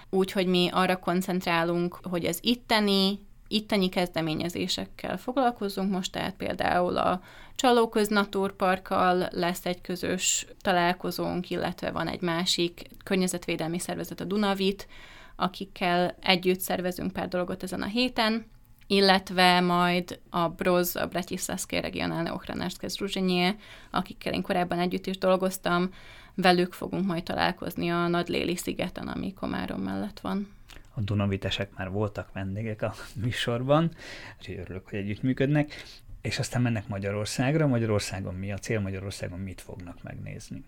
úgyhogy 0.10 0.46
mi 0.46 0.70
arra 0.72 0.98
koncentrálunk, 0.98 2.00
hogy 2.04 2.26
az 2.26 2.40
itteni 2.42 3.20
itteni 3.52 3.90
kezdeményezésekkel 3.90 5.18
foglalkozunk 5.18 5.92
most, 5.92 6.12
tehát 6.12 6.36
például 6.36 6.98
a 6.98 7.22
Csalóköz 7.56 8.08
Naturparkkal 8.08 9.28
lesz 9.32 9.66
egy 9.66 9.82
közös 9.82 10.48
találkozónk, 10.62 11.50
illetve 11.50 11.92
van 11.92 12.08
egy 12.08 12.22
másik 12.22 12.90
környezetvédelmi 13.04 13.80
szervezet, 13.80 14.20
a 14.20 14.24
Dunavit, 14.24 14.88
akikkel 15.36 16.16
együtt 16.22 16.60
szervezünk 16.60 17.14
pár 17.14 17.28
dolgot 17.28 17.64
ezen 17.64 17.82
a 17.82 17.86
héten. 17.86 18.46
illetve 18.92 19.60
majd 19.60 20.20
a 20.30 20.48
Broz, 20.48 20.96
a 20.96 21.08
Bratislavské 21.08 21.78
regionálne 21.78 22.34
ochranárske 22.34 22.88
združenie, 22.88 23.56
akikkel 23.92 24.34
én 24.34 24.42
korábban 24.42 24.80
együtt 24.80 25.06
is 25.06 25.18
dolgoztam, 25.18 25.90
velük 26.36 26.74
fogunk 26.74 27.06
majd 27.06 27.24
találkozni 27.24 27.90
a 27.90 28.08
Nagyléli 28.08 28.56
szigeten, 28.56 29.08
ami 29.08 29.34
Komárom 29.34 29.82
mellett 29.82 30.20
van. 30.20 30.59
A 31.00 31.02
Dunavitesek 31.02 31.76
már 31.78 31.90
voltak 31.90 32.34
vendégek 32.34 32.82
a 32.82 32.94
műsorban, 33.24 33.92
úgyhogy 34.38 34.58
örülök, 34.58 34.90
hogy 34.90 35.00
együttműködnek. 35.00 35.84
És 36.22 36.40
aztán 36.40 36.62
mennek 36.62 36.88
Magyarországra. 36.88 37.68
Magyarországon 37.68 38.36
mi 38.36 38.52
a 38.52 38.58
cél? 38.58 38.80
Magyarországon 38.80 39.40
mit 39.40 39.62
fognak 39.62 40.04
megnézni? 40.04 40.64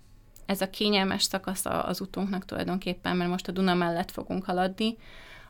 Ez 0.46 0.62
a 0.62 0.70
kényelmes 0.70 1.24
szakasz 1.24 1.65
az 1.65 2.02
utunknak 2.02 2.46
tulajdonképpen, 2.46 3.17
mert 3.17 3.30
most 3.30 3.48
a 3.48 3.52
Duna 3.52 3.74
mellett 3.74 4.12
fogunk 4.12 4.44
haladni, 4.44 4.98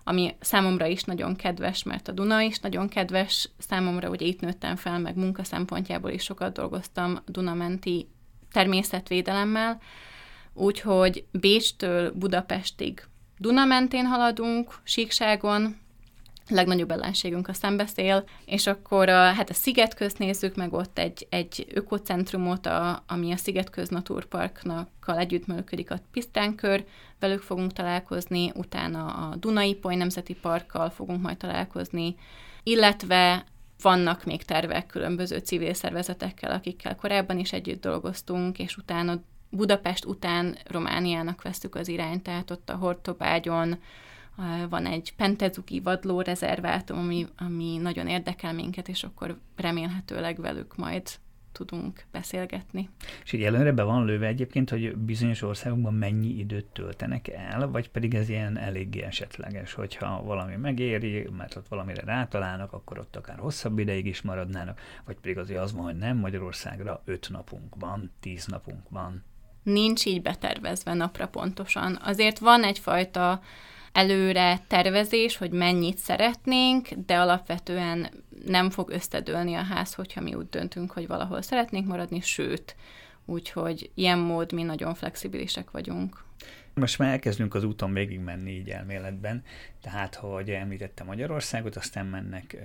ami 0.04 0.36
számomra 0.39 0.86
is 0.86 1.04
nagyon 1.04 1.36
kedves, 1.36 1.84
mert 1.84 2.08
a 2.08 2.12
Duna 2.12 2.41
is 2.41 2.60
nagyon 2.60 2.88
kedves 2.88 3.50
számomra, 3.58 4.08
hogy 4.08 4.22
itt 4.22 4.41
nőttem 4.41 4.76
fel, 4.76 5.00
meg 5.00 5.15
munka 5.15 5.44
szempontjából 5.44 6.10
is 6.10 6.24
sokat 6.24 6.54
dolgoztam 6.54 7.20
Dunamenti 7.26 8.08
természetvédelemmel, 8.52 9.82
úgyhogy 10.54 11.26
Bécstől 11.32 12.12
Budapestig 12.12 13.04
Duna 13.41 13.65
mentén 13.65 14.06
haladunk, 14.06 14.80
síkságon, 14.84 15.77
legnagyobb 16.49 16.91
ellenségünk 16.91 17.47
a 17.47 17.54
szembeszél, 17.54 18.23
és 18.45 18.67
akkor 18.67 19.10
a, 19.10 19.34
hát 19.34 19.49
a 19.49 19.54
Szigetköz 19.54 20.13
nézzük 20.13 20.56
meg 20.56 20.73
ott 20.73 20.99
egy, 20.99 21.27
egy 21.30 21.67
ökocentrumot, 21.73 22.65
a, 22.65 23.04
ami 23.08 23.32
a 23.32 23.38
Szigetköz 23.38 23.89
Naturparknakkal 23.89 25.17
együttműködik 25.17 25.91
a 25.91 25.99
Pisztránkör, 26.12 26.86
velük 27.19 27.41
fogunk 27.41 27.73
találkozni, 27.73 28.51
utána 28.56 29.06
a 29.06 29.36
Dunai 29.36 29.75
Poly 29.75 29.95
Nemzeti 29.95 30.34
Parkkal 30.34 30.89
fogunk 30.89 31.21
majd 31.21 31.38
találkozni, 31.38 32.15
illetve 32.63 33.45
vannak 33.82 34.25
még 34.25 34.43
tervek 34.43 34.86
különböző 34.86 35.38
civil 35.38 35.73
szervezetekkel, 35.73 36.51
akikkel 36.51 36.95
korábban 36.95 37.39
is 37.39 37.54
együtt 37.54 37.82
dolgoztunk, 37.82 38.60
és 38.60 38.77
utána 38.77 39.21
Budapest 39.52 40.06
után 40.06 40.58
Romániának 40.68 41.42
vesztük 41.42 41.76
az 41.76 41.88
irányt, 41.88 42.24
tehát 42.24 42.52
ott 42.52 42.70
a 42.70 42.76
Hortobágyon, 42.76 43.80
van 44.70 44.86
egy 44.86 45.14
Pentezuki 45.16 45.80
vadló 45.80 46.22
rezervátum, 46.22 46.98
ami, 46.98 47.28
ami 47.38 47.78
nagyon 47.78 48.08
érdekel 48.08 48.54
minket, 48.54 48.88
és 48.88 49.04
akkor 49.04 49.40
remélhetőleg 49.56 50.42
velük 50.42 50.76
majd 50.76 51.04
tudunk 51.52 52.06
beszélgetni. 52.12 52.90
És 53.24 53.34
így 53.34 53.44
előre 53.44 53.72
be 53.72 53.84
van 53.84 54.06
lőve 54.06 54.28
egyébként, 54.28 54.70
hogy 54.70 54.96
bizonyos 54.96 55.42
országokban 55.42 55.94
mennyi 55.94 56.28
időt 56.28 56.66
töltenek 56.66 57.28
el, 57.28 57.68
vagy 57.68 57.90
pedig 57.90 58.14
ez 58.14 58.30
ilyen 58.30 58.58
eléggé 58.58 59.02
esetleges, 59.02 59.74
hogyha 59.74 60.24
valami 60.24 60.56
megéri, 60.56 61.28
mert 61.38 61.56
ott 61.56 61.68
valamire 61.68 62.02
rátalálnak, 62.02 62.74
akkor 62.74 63.00
ott 63.00 63.16
akár 63.16 63.38
hosszabb 63.38 63.80
ideig 63.80 64.06
is 64.06 64.22
maradnának, 64.22 64.80
vagy 65.06 65.16
pedig 65.16 65.38
azért 65.38 65.60
az 65.60 65.74
van, 65.74 65.84
hogy 65.84 65.98
nem 65.98 66.18
Magyarországra 66.18 67.02
öt 67.06 67.30
napunk 67.30 67.76
van, 67.76 68.12
tíz 68.20 68.46
napunk 68.46 68.90
van. 68.90 69.24
Nincs 69.63 70.06
így 70.06 70.21
betervezve 70.21 70.93
napra 70.93 71.28
pontosan. 71.28 72.00
Azért 72.04 72.39
van 72.39 72.63
egyfajta 72.63 73.41
előre 73.91 74.60
tervezés, 74.67 75.38
hogy 75.38 75.52
mennyit 75.52 75.97
szeretnénk, 75.97 76.88
de 77.06 77.19
alapvetően 77.19 78.10
nem 78.45 78.69
fog 78.69 78.89
összedőlni 78.89 79.54
a 79.54 79.63
ház, 79.63 79.93
hogyha 79.93 80.21
mi 80.21 80.34
úgy 80.34 80.50
döntünk, 80.50 80.91
hogy 80.91 81.08
valahol 81.08 81.41
szeretnénk 81.41 81.88
maradni, 81.88 82.19
sőt, 82.19 82.76
úgyhogy 83.26 83.91
ilyen 83.93 84.19
mód 84.19 84.52
mi 84.52 84.63
nagyon 84.63 84.93
flexibilisek 84.93 85.71
vagyunk. 85.71 86.24
Most 86.82 86.98
már 86.98 87.12
elkezdünk 87.12 87.56
az 87.56 87.63
úton 87.63 87.94
végig 87.94 88.20
menni 88.20 88.52
így 88.52 88.70
elméletben, 88.70 89.44
tehát, 89.82 90.15
hogy 90.15 90.50
említette 90.50 91.04
Magyarországot, 91.04 91.76
aztán 91.76 92.06
mennek 92.06 92.58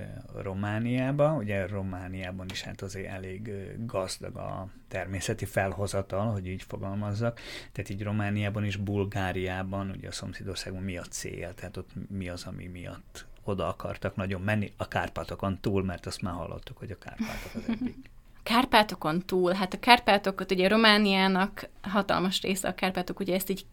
Romániába, 0.42 1.32
ugye 1.32 1.66
Romániában 1.66 2.46
is 2.50 2.62
hát 2.62 2.82
azért 2.82 3.06
elég 3.06 3.52
gazdag 3.86 4.36
a 4.36 4.68
természeti 4.88 5.44
felhozatal, 5.44 6.32
hogy 6.32 6.46
így 6.46 6.62
fogalmazzak, 6.62 7.40
tehát 7.72 7.90
így 7.90 8.02
Romániában 8.02 8.64
is, 8.64 8.76
Bulgáriában, 8.76 9.90
ugye 9.90 10.08
a 10.08 10.12
szomszédországban 10.12 10.82
mi 10.82 10.96
a 10.96 11.04
cél, 11.04 11.54
tehát 11.54 11.76
ott 11.76 11.90
mi 12.08 12.28
az, 12.28 12.44
ami 12.44 12.66
miatt 12.66 13.26
oda 13.44 13.68
akartak 13.68 14.16
nagyon 14.16 14.40
menni, 14.40 14.72
a 14.76 14.88
Kárpátokon 14.88 15.58
túl, 15.60 15.84
mert 15.84 16.06
azt 16.06 16.22
már 16.22 16.34
hallottuk, 16.34 16.78
hogy 16.78 16.90
a 16.90 16.98
Kárpátok 16.98 17.54
az 17.54 17.64
egyik. 17.68 17.96
Kárpátokon 18.42 19.22
túl, 19.26 19.52
hát 19.52 19.74
a 19.74 19.78
Kárpátokat 19.78 20.50
ugye 20.52 20.68
Romániának 20.68 21.68
hatalmas 21.80 22.42
része 22.42 22.68
a 22.68 22.74
Kárpátok, 22.74 23.20
ugye 23.20 23.34
ezt 23.34 23.50
így 23.50 23.66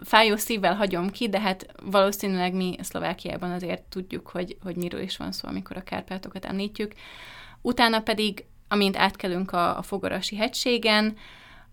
fájó 0.00 0.36
szívvel 0.36 0.74
hagyom 0.74 1.10
ki, 1.10 1.28
de 1.28 1.40
hát 1.40 1.66
valószínűleg 1.82 2.54
mi 2.54 2.76
Szlovákiában 2.80 3.50
azért 3.50 3.82
tudjuk, 3.82 4.28
hogy, 4.28 4.56
hogy 4.62 4.76
miről 4.76 5.00
is 5.00 5.16
van 5.16 5.32
szó, 5.32 5.48
amikor 5.48 5.76
a 5.76 5.82
Kárpátokat 5.82 6.44
említjük. 6.44 6.92
Utána 7.62 8.00
pedig, 8.00 8.44
amint 8.68 8.96
átkelünk 8.96 9.52
a, 9.52 9.78
a 9.78 9.82
Fogarasi 9.82 10.36
hegységen, 10.36 11.16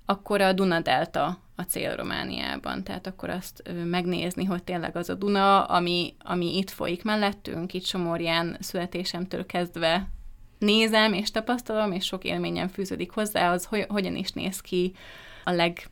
akkor 0.05 0.41
a 0.41 0.53
Duna 0.53 0.79
Delta 0.79 1.37
a 1.55 1.61
cél 1.61 1.95
Romániában. 1.95 2.83
Tehát 2.83 3.07
akkor 3.07 3.29
azt 3.29 3.63
megnézni, 3.85 4.45
hogy 4.45 4.63
tényleg 4.63 4.95
az 4.95 5.09
a 5.09 5.13
Duna, 5.13 5.63
ami, 5.63 6.15
ami 6.19 6.57
itt 6.57 6.69
folyik 6.69 7.03
mellettünk, 7.03 7.73
itt 7.73 7.85
Somorján 7.85 8.57
születésemtől 8.59 9.45
kezdve 9.45 10.07
nézem 10.59 11.13
és 11.13 11.31
tapasztalom, 11.31 11.91
és 11.91 12.05
sok 12.05 12.23
élményem 12.23 12.67
fűződik 12.67 13.11
hozzá, 13.11 13.51
az 13.51 13.65
hogy, 13.65 13.85
hogyan 13.89 14.15
is 14.15 14.31
néz 14.31 14.61
ki 14.61 14.93
a 15.43 15.51
leg 15.51 15.89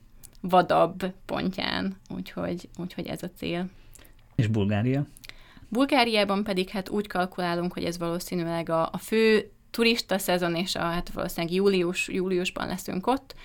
vadabb 0.49 1.13
pontján, 1.25 1.97
úgyhogy, 2.09 2.69
úgyhogy 2.77 3.07
ez 3.07 3.23
a 3.23 3.29
cél. 3.37 3.69
És 4.35 4.47
Bulgária? 4.47 5.05
Bulgáriában 5.69 6.43
pedig 6.43 6.69
hát 6.69 6.89
úgy 6.89 7.07
kalkulálunk, 7.07 7.73
hogy 7.73 7.83
ez 7.83 7.97
valószínűleg 7.97 8.69
a, 8.69 8.89
a 8.91 8.97
fő 8.97 9.51
turista 9.71 10.17
szezon, 10.17 10.55
és 10.55 10.75
a, 10.75 10.79
hát 10.79 11.09
valószínűleg 11.09 11.55
július, 11.55 12.07
júliusban 12.07 12.67
leszünk 12.67 13.07
ott. 13.07 13.35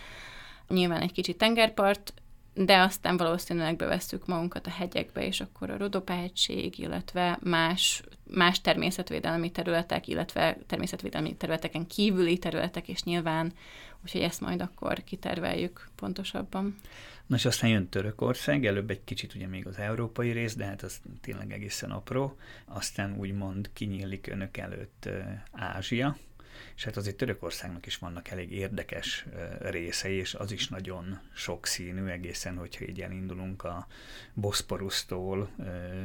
Nyilván 0.68 1.00
egy 1.00 1.12
kicsit 1.12 1.38
tengerpart, 1.38 2.14
de 2.54 2.78
aztán 2.78 3.16
valószínűleg 3.16 3.76
bevesszük 3.76 4.26
magunkat 4.26 4.66
a 4.66 4.70
hegyekbe, 4.70 5.26
és 5.26 5.40
akkor 5.40 5.70
a 5.70 5.76
Rodopágység, 5.76 6.78
illetve 6.78 7.38
más, 7.42 8.02
más 8.24 8.60
természetvédelmi 8.60 9.50
területek, 9.50 10.08
illetve 10.08 10.58
természetvédelmi 10.66 11.36
területeken 11.36 11.86
kívüli 11.86 12.38
területek, 12.38 12.88
és 12.88 13.02
nyilván, 13.02 13.52
úgyhogy 14.04 14.20
ezt 14.20 14.40
majd 14.40 14.60
akkor 14.60 15.04
kiterveljük 15.04 15.88
pontosabban. 15.94 16.76
Na 17.26 17.36
és 17.36 17.44
aztán 17.44 17.70
jön 17.70 17.88
Törökország, 17.88 18.66
előbb 18.66 18.90
egy 18.90 19.04
kicsit 19.04 19.34
ugye 19.34 19.46
még 19.46 19.66
az 19.66 19.78
európai 19.78 20.30
rész, 20.30 20.54
de 20.54 20.64
hát 20.64 20.82
az 20.82 21.00
tényleg 21.20 21.52
egészen 21.52 21.90
apró, 21.90 22.36
aztán 22.64 23.16
úgymond 23.18 23.70
kinyílik 23.72 24.26
önök 24.26 24.56
előtt 24.56 25.08
Ázsia, 25.52 26.16
és 26.76 26.84
hát 26.84 26.96
azért 26.96 27.16
Törökországnak 27.16 27.86
is 27.86 27.98
vannak 27.98 28.28
elég 28.28 28.52
érdekes 28.52 29.26
részei, 29.60 30.14
és 30.14 30.34
az 30.34 30.52
is 30.52 30.68
nagyon 30.68 31.18
sokszínű 31.34 32.04
egészen, 32.06 32.56
hogyha 32.56 32.84
így 32.84 33.00
elindulunk 33.00 33.64
a 33.64 33.86
Boszporusztól. 34.34 35.50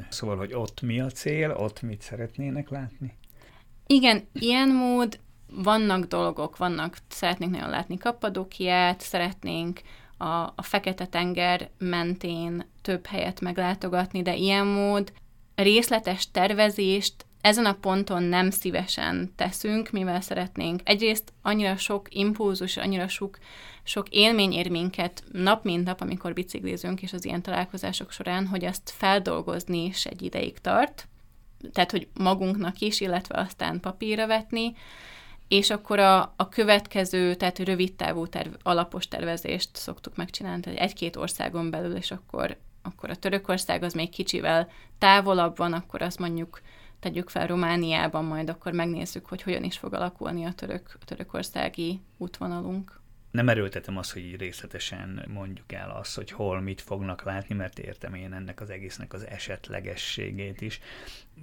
Szóval, 0.10 0.38
hogy 0.38 0.54
ott 0.54 0.82
mi 0.82 1.00
a 1.00 1.10
cél, 1.10 1.52
ott 1.52 1.82
mit 1.82 2.02
szeretnének 2.02 2.70
látni? 2.70 3.18
Igen, 3.88 4.28
ilyen 4.34 4.70
mód 4.70 5.20
vannak 5.56 6.06
dolgok, 6.06 6.58
vannak, 6.58 6.98
szeretnénk 7.10 7.52
nagyon 7.52 7.70
látni 7.70 7.98
Kappadokiát, 7.98 9.02
szeretnénk 9.02 9.82
a, 10.18 10.26
a 10.26 10.62
Fekete-tenger 10.62 11.70
mentén 11.78 12.66
több 12.82 13.06
helyet 13.06 13.42
meglátogatni, 13.42 14.22
de 14.22 14.36
ilyen 14.36 14.68
mód 14.68 15.14
részletes 15.56 16.32
tervezést 16.32 17.26
ezen 17.42 17.66
a 17.66 17.74
ponton 17.74 18.24
nem 18.24 18.50
szívesen 18.50 19.32
teszünk, 19.36 19.92
mivel 19.92 20.22
szeretnénk. 20.22 20.82
Egyrészt 20.84 21.34
annyira 21.42 21.78
sok 21.78 22.16
impulzus, 22.16 22.78
annyira 22.78 23.08
sok, 23.08 23.38
sok 23.84 24.10
élmény 24.10 24.52
ér 24.52 24.70
minket 24.70 25.24
nap 25.32 25.64
mint 25.64 25.86
nap, 25.86 26.02
amikor 26.02 26.34
biciklizünk, 26.34 27.02
és 27.02 27.14
az 27.14 27.26
ilyen 27.26 27.42
találkozások 27.42 28.12
során, 28.12 28.48
hogy 28.48 28.64
ezt 28.64 28.90
feldolgozni 28.98 29.86
is 29.86 30.06
egy 30.06 30.22
ideig 30.22 30.60
tart, 30.60 31.08
tehát, 31.72 31.92
hogy 31.92 32.08
magunknak 32.14 32.80
is, 32.80 33.02
illetve 33.02 33.40
aztán 33.40 33.80
papírra 33.80 34.28
vetni, 34.28 34.74
és 35.48 35.70
akkor 35.70 36.00
a, 36.00 36.34
a 36.36 36.50
következő, 36.50 37.36
tehát 37.36 37.60
rövid 37.60 37.94
távú 37.94 38.28
terv, 38.28 38.54
alapos 38.64 39.08
tervezést 39.08 39.70
szoktuk 39.76 40.16
megcsinálni, 40.16 40.62
tehát 40.62 40.80
egy-két 40.80 41.16
országon 41.16 41.70
belül, 41.70 41.96
és 41.96 42.12
akkor, 42.12 42.58
akkor 42.82 43.10
a 43.10 43.16
Törökország 43.16 43.84
az 43.84 43.94
még 43.94 44.10
kicsivel 44.10 44.70
távolabb 44.98 45.58
van, 45.58 45.74
akkor 45.74 46.02
azt 46.02 46.20
mondjuk 46.20 46.62
tegyük 47.00 47.30
fel 47.30 47.48
Romániában, 47.48 48.26
majd 48.26 48.50
akkor 48.50 48.72
megnézzük, 48.72 49.26
hogy 49.26 49.42
hogyan 49.42 49.64
is 49.64 49.78
fog 49.78 49.94
alakulni 49.94 50.46
a 50.46 50.54
török, 50.54 50.98
törökországi 51.06 52.02
útvonalunk. 52.18 53.02
Nem 53.32 53.50
erőltetem 53.50 53.98
azt, 53.98 54.12
hogy 54.14 54.36
részletesen 54.36 55.26
mondjuk 55.34 55.72
el 55.72 55.90
azt, 55.90 56.16
hogy 56.16 56.32
hol 56.32 56.62
mit 56.62 56.82
fognak 56.82 57.24
látni, 57.24 57.56
mert 57.56 57.80
értem 57.80 58.14
én 58.14 58.34
ennek 58.34 58.62
az 58.62 58.70
egésznek 58.70 59.14
az 59.14 59.28
esetlegességét 59.28 60.62
is. 60.62 60.80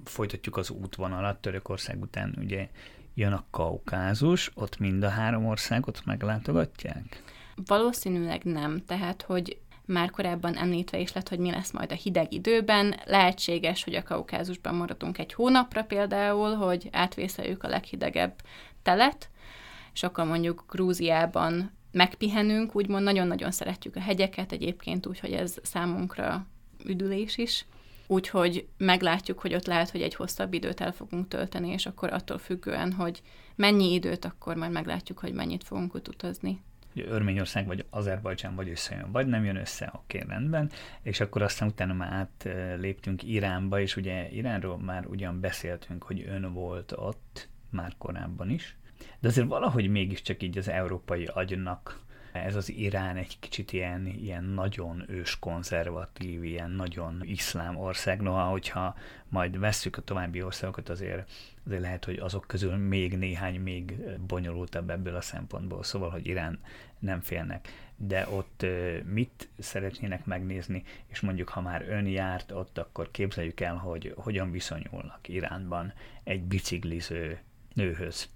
Folytatjuk 0.03 0.57
az 0.57 0.69
útvonalat, 0.69 1.41
Törökország 1.41 2.01
után 2.01 2.35
ugye 2.37 2.69
jön 3.13 3.33
a 3.33 3.43
Kaukázus, 3.51 4.51
ott 4.55 4.79
mind 4.79 5.03
a 5.03 5.09
három 5.09 5.45
országot 5.45 6.01
meglátogatják? 6.05 7.23
Valószínűleg 7.65 8.43
nem, 8.43 8.85
tehát 8.85 9.21
hogy 9.21 9.57
már 9.85 10.09
korábban 10.09 10.55
említve 10.55 10.99
is 10.99 11.13
lett, 11.13 11.29
hogy 11.29 11.39
mi 11.39 11.51
lesz 11.51 11.71
majd 11.71 11.91
a 11.91 11.95
hideg 11.95 12.33
időben. 12.33 12.95
Lehetséges, 13.05 13.83
hogy 13.83 13.95
a 13.95 14.03
Kaukázusban 14.03 14.75
maradunk 14.75 15.17
egy 15.17 15.33
hónapra 15.33 15.83
például, 15.83 16.55
hogy 16.55 16.89
átvészeljük 16.91 17.63
a 17.63 17.67
leghidegebb 17.67 18.33
telet, 18.81 19.29
és 19.93 20.03
akkor 20.03 20.25
mondjuk 20.25 20.63
Grúziában 20.69 21.71
megpihenünk, 21.91 22.75
úgymond 22.75 23.03
nagyon-nagyon 23.03 23.51
szeretjük 23.51 23.95
a 23.95 23.99
hegyeket, 23.99 24.51
egyébként 24.51 25.05
úgy, 25.05 25.19
hogy 25.19 25.31
ez 25.31 25.55
számunkra 25.63 26.45
üdülés 26.85 27.37
is. 27.37 27.65
Úgyhogy 28.11 28.67
meglátjuk, 28.77 29.39
hogy 29.39 29.53
ott 29.53 29.65
lehet, 29.65 29.89
hogy 29.89 30.01
egy 30.01 30.15
hosszabb 30.15 30.53
időt 30.53 30.81
el 30.81 30.91
fogunk 30.91 31.27
tölteni, 31.27 31.69
és 31.69 31.85
akkor 31.85 32.13
attól 32.13 32.37
függően, 32.37 32.91
hogy 32.93 33.21
mennyi 33.55 33.93
időt, 33.93 34.25
akkor 34.25 34.55
majd 34.55 34.71
meglátjuk, 34.71 35.19
hogy 35.19 35.33
mennyit 35.33 35.63
fogunk 35.63 35.93
ott 35.93 36.07
utazni. 36.07 36.61
Örményország 36.95 37.67
vagy 37.67 37.85
Azerbajdzsán 37.89 38.55
vagy 38.55 38.69
összejön, 38.69 39.11
vagy 39.11 39.27
nem 39.27 39.45
jön 39.45 39.55
össze, 39.55 39.91
oké, 39.93 40.17
okay, 40.17 40.29
rendben, 40.29 40.69
és 41.01 41.19
akkor 41.19 41.41
aztán 41.41 41.67
utána 41.67 41.93
már 41.93 42.13
átléptünk 42.13 43.23
Iránba, 43.23 43.79
és 43.79 43.95
ugye 43.95 44.29
Iránról 44.29 44.77
már 44.77 45.05
ugyan 45.05 45.39
beszéltünk, 45.39 46.03
hogy 46.03 46.25
ön 46.27 46.53
volt 46.53 46.91
ott, 46.95 47.49
már 47.69 47.93
korábban 47.97 48.49
is, 48.49 48.77
de 49.19 49.27
azért 49.27 49.47
valahogy 49.47 49.89
mégiscsak 49.89 50.43
így 50.43 50.57
az 50.57 50.67
európai 50.67 51.25
agynak 51.25 51.99
ez 52.31 52.55
az 52.55 52.69
Irán 52.69 53.15
egy 53.15 53.39
kicsit 53.39 53.73
ilyen, 53.73 54.05
ilyen 54.05 54.43
nagyon 54.43 55.03
ős 55.07 55.39
konzervatív, 55.39 56.43
ilyen 56.43 56.71
nagyon 56.71 57.21
iszlám 57.23 57.77
ország, 57.77 58.21
noha 58.21 58.43
hogyha 58.43 58.95
majd 59.27 59.59
vesszük 59.59 59.97
a 59.97 60.01
további 60.01 60.43
országokat, 60.43 60.89
azért, 60.89 61.31
azért 61.65 61.81
lehet, 61.81 62.05
hogy 62.05 62.17
azok 62.17 62.45
közül 62.47 62.75
még 62.75 63.17
néhány 63.17 63.59
még 63.61 63.93
bonyolultabb 64.27 64.89
ebből 64.89 65.15
a 65.15 65.21
szempontból, 65.21 65.83
szóval, 65.83 66.09
hogy 66.09 66.27
Irán 66.27 66.59
nem 66.99 67.21
félnek. 67.21 67.67
De 67.95 68.27
ott 68.29 68.65
mit 69.05 69.49
szeretnének 69.57 70.25
megnézni, 70.25 70.83
és 71.07 71.19
mondjuk, 71.19 71.49
ha 71.49 71.61
már 71.61 71.89
ön 71.89 72.07
járt 72.07 72.51
ott, 72.51 72.77
akkor 72.77 73.11
képzeljük 73.11 73.59
el, 73.59 73.75
hogy 73.75 74.13
hogyan 74.15 74.51
viszonyulnak 74.51 75.27
Iránban 75.27 75.93
egy 76.23 76.43
bicikliző 76.43 77.39
nőhöz. 77.73 78.29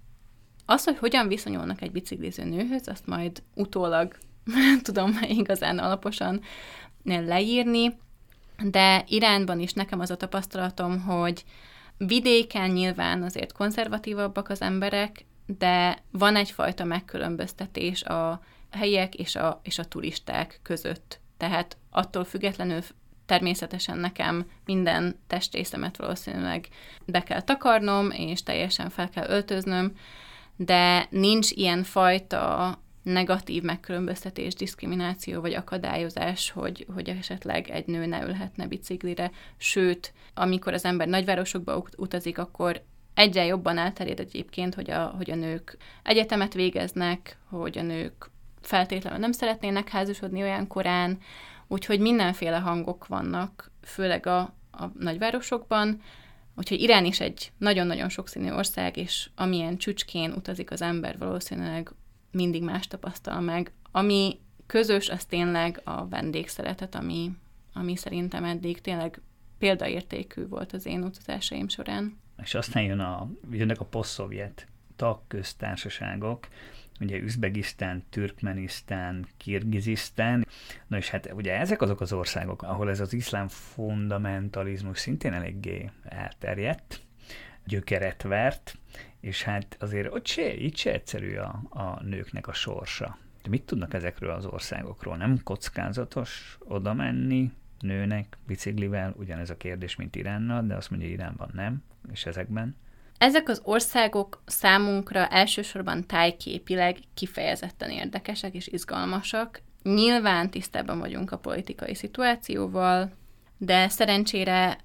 Az, 0.66 0.84
hogy 0.84 0.98
hogyan 0.98 1.28
viszonyulnak 1.28 1.82
egy 1.82 1.92
bicikliző 1.92 2.44
nőhöz, 2.44 2.88
azt 2.88 3.06
majd 3.06 3.42
utólag 3.54 4.16
tudom 4.82 5.18
igazán 5.28 5.78
alaposan 5.78 6.40
leírni, 7.04 7.98
de 8.62 9.04
Iránban 9.08 9.60
is 9.60 9.72
nekem 9.72 10.00
az 10.00 10.10
a 10.10 10.16
tapasztalatom, 10.16 11.00
hogy 11.00 11.44
vidéken 11.96 12.70
nyilván 12.70 13.22
azért 13.22 13.52
konzervatívabbak 13.52 14.48
az 14.48 14.60
emberek, 14.60 15.24
de 15.46 15.98
van 16.10 16.36
egyfajta 16.36 16.84
megkülönböztetés 16.84 18.02
a 18.02 18.40
helyiek 18.70 19.14
és 19.14 19.36
a, 19.36 19.60
és 19.62 19.78
a 19.78 19.84
turisták 19.84 20.60
között. 20.62 21.20
Tehát 21.36 21.76
attól 21.90 22.24
függetlenül 22.24 22.80
természetesen 23.26 23.98
nekem 23.98 24.46
minden 24.64 25.16
testrészemet 25.26 25.96
valószínűleg 25.96 26.68
be 27.04 27.22
kell 27.22 27.40
takarnom, 27.40 28.10
és 28.10 28.42
teljesen 28.42 28.90
fel 28.90 29.08
kell 29.08 29.28
öltöznöm, 29.28 29.92
de 30.56 31.06
nincs 31.10 31.50
ilyen 31.50 31.82
fajta 31.82 32.78
negatív 33.02 33.62
megkülönböztetés, 33.62 34.54
diszkrimináció 34.54 35.40
vagy 35.40 35.54
akadályozás, 35.54 36.50
hogy, 36.50 36.86
hogy 36.94 37.08
esetleg 37.08 37.68
egy 37.68 37.86
nő 37.86 38.06
ne 38.06 38.22
ülhetne 38.22 38.66
biciklire. 38.66 39.30
Sőt, 39.56 40.12
amikor 40.34 40.72
az 40.72 40.84
ember 40.84 41.08
nagyvárosokba 41.08 41.84
utazik, 41.96 42.38
akkor 42.38 42.82
egyre 43.14 43.44
jobban 43.44 43.78
elterjed 43.78 44.20
egyébként, 44.20 44.74
hogy 44.74 44.90
a, 44.90 45.14
hogy 45.16 45.30
a 45.30 45.34
nők 45.34 45.76
egyetemet 46.02 46.54
végeznek, 46.54 47.38
hogy 47.48 47.78
a 47.78 47.82
nők 47.82 48.30
feltétlenül 48.60 49.18
nem 49.18 49.32
szeretnének 49.32 49.88
házasodni 49.88 50.42
olyan 50.42 50.66
korán, 50.66 51.18
úgyhogy 51.68 52.00
mindenféle 52.00 52.58
hangok 52.58 53.06
vannak, 53.06 53.70
főleg 53.82 54.26
a, 54.26 54.38
a 54.70 54.84
nagyvárosokban, 54.98 56.00
Úgyhogy 56.56 56.80
Irán 56.80 57.04
is 57.04 57.20
egy 57.20 57.52
nagyon-nagyon 57.58 58.08
sokszínű 58.08 58.50
ország, 58.50 58.96
és 58.96 59.30
amilyen 59.34 59.76
csücskén 59.76 60.32
utazik 60.32 60.70
az 60.70 60.82
ember, 60.82 61.18
valószínűleg 61.18 61.92
mindig 62.30 62.62
más 62.62 62.86
tapasztal 62.86 63.40
meg. 63.40 63.72
Ami 63.90 64.38
közös, 64.66 65.08
az 65.08 65.24
tényleg 65.24 65.80
a 65.84 66.08
vendégszeretet, 66.08 66.94
ami, 66.94 67.30
ami 67.72 67.96
szerintem 67.96 68.44
eddig 68.44 68.80
tényleg 68.80 69.20
példaértékű 69.58 70.46
volt 70.46 70.72
az 70.72 70.86
én 70.86 71.02
utazásaim 71.02 71.68
során. 71.68 72.18
És 72.42 72.54
aztán 72.54 72.82
jön 72.82 73.00
a, 73.00 73.30
jönnek 73.50 73.80
a 73.80 73.84
posztszovjet 73.84 74.66
tagköztársaságok, 74.96 76.48
ugye 77.00 77.18
Üzbegisztán, 77.18 78.04
Türkmenisztán, 78.10 79.26
Kirgizisztán, 79.36 80.46
na 80.86 80.96
és 80.96 81.10
hát 81.10 81.32
ugye 81.32 81.58
ezek 81.58 81.82
azok 81.82 82.00
az 82.00 82.12
országok, 82.12 82.62
ahol 82.62 82.90
ez 82.90 83.00
az 83.00 83.12
iszlám 83.12 83.48
fundamentalizmus 83.48 84.98
szintén 84.98 85.32
eléggé 85.32 85.90
elterjedt, 86.04 87.00
gyökeret 87.64 88.22
vert, 88.22 88.78
és 89.20 89.42
hát 89.42 89.76
azért 89.80 90.14
ott 90.14 90.26
se, 90.26 90.54
itt 90.54 90.76
se 90.76 90.92
egyszerű 90.92 91.34
a, 91.36 91.62
a 91.68 92.02
nőknek 92.02 92.48
a 92.48 92.52
sorsa. 92.52 93.18
De 93.42 93.48
mit 93.48 93.62
tudnak 93.62 93.94
ezekről 93.94 94.30
az 94.30 94.46
országokról? 94.46 95.16
Nem 95.16 95.42
kockázatos 95.42 96.58
oda 96.60 96.94
menni 96.94 97.52
nőnek 97.80 98.38
biciklivel? 98.46 99.14
Ugyanez 99.18 99.50
a 99.50 99.56
kérdés, 99.56 99.96
mint 99.96 100.16
Iránnal, 100.16 100.62
de 100.62 100.74
azt 100.74 100.90
mondja, 100.90 101.08
Iránban 101.08 101.50
nem, 101.52 101.82
és 102.12 102.26
ezekben. 102.26 102.76
Ezek 103.18 103.48
az 103.48 103.60
országok 103.64 104.42
számunkra 104.46 105.26
elsősorban 105.26 106.06
tájképileg 106.06 106.98
kifejezetten 107.14 107.90
érdekesek 107.90 108.54
és 108.54 108.66
izgalmasak. 108.66 109.60
Nyilván 109.82 110.50
tisztában 110.50 110.98
vagyunk 110.98 111.32
a 111.32 111.38
politikai 111.38 111.94
szituációval, 111.94 113.12
de 113.58 113.88
szerencsére 113.88 114.78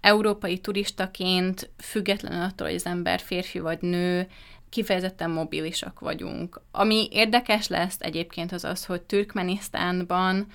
európai 0.00 0.58
turistaként, 0.58 1.70
függetlenül 1.78 2.42
attól, 2.42 2.66
hogy 2.66 2.76
az 2.76 2.86
ember 2.86 3.20
férfi 3.20 3.58
vagy 3.58 3.80
nő, 3.80 4.28
kifejezetten 4.68 5.30
mobilisak 5.30 6.00
vagyunk. 6.00 6.60
Ami 6.70 7.08
érdekes 7.10 7.68
lesz 7.68 7.96
egyébként 7.98 8.52
az 8.52 8.64
az, 8.64 8.84
hogy 8.84 9.02
Türkmenisztánban 9.02 10.46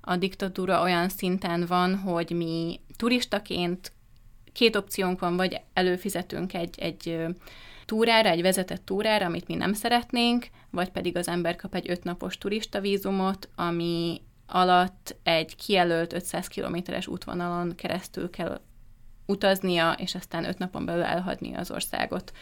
a 0.00 0.16
diktatúra 0.16 0.82
olyan 0.82 1.08
szinten 1.08 1.66
van, 1.66 1.96
hogy 1.96 2.30
mi 2.30 2.80
turistaként 2.96 3.92
két 4.56 4.76
opciónk 4.76 5.20
van, 5.20 5.36
vagy 5.36 5.60
előfizetünk 5.72 6.54
egy, 6.54 6.74
egy 6.78 7.26
túrára, 7.84 8.28
egy 8.28 8.42
vezetett 8.42 8.84
túrára, 8.84 9.26
amit 9.26 9.46
mi 9.46 9.54
nem 9.54 9.72
szeretnénk, 9.72 10.46
vagy 10.70 10.88
pedig 10.88 11.16
az 11.16 11.28
ember 11.28 11.56
kap 11.56 11.74
egy 11.74 11.90
ötnapos 11.90 12.38
turista 12.38 12.80
vízumot, 12.80 13.48
ami 13.54 14.20
alatt 14.46 15.16
egy 15.22 15.56
kijelölt 15.56 16.12
500 16.12 16.46
kilométeres 16.46 17.06
útvonalon 17.06 17.74
keresztül 17.74 18.30
kell 18.30 18.60
utaznia, 19.26 19.92
és 19.92 20.14
aztán 20.14 20.44
öt 20.44 20.58
napon 20.58 20.84
belül 20.84 21.02
elhagyni 21.02 21.54
az 21.54 21.70
országot. 21.70 22.32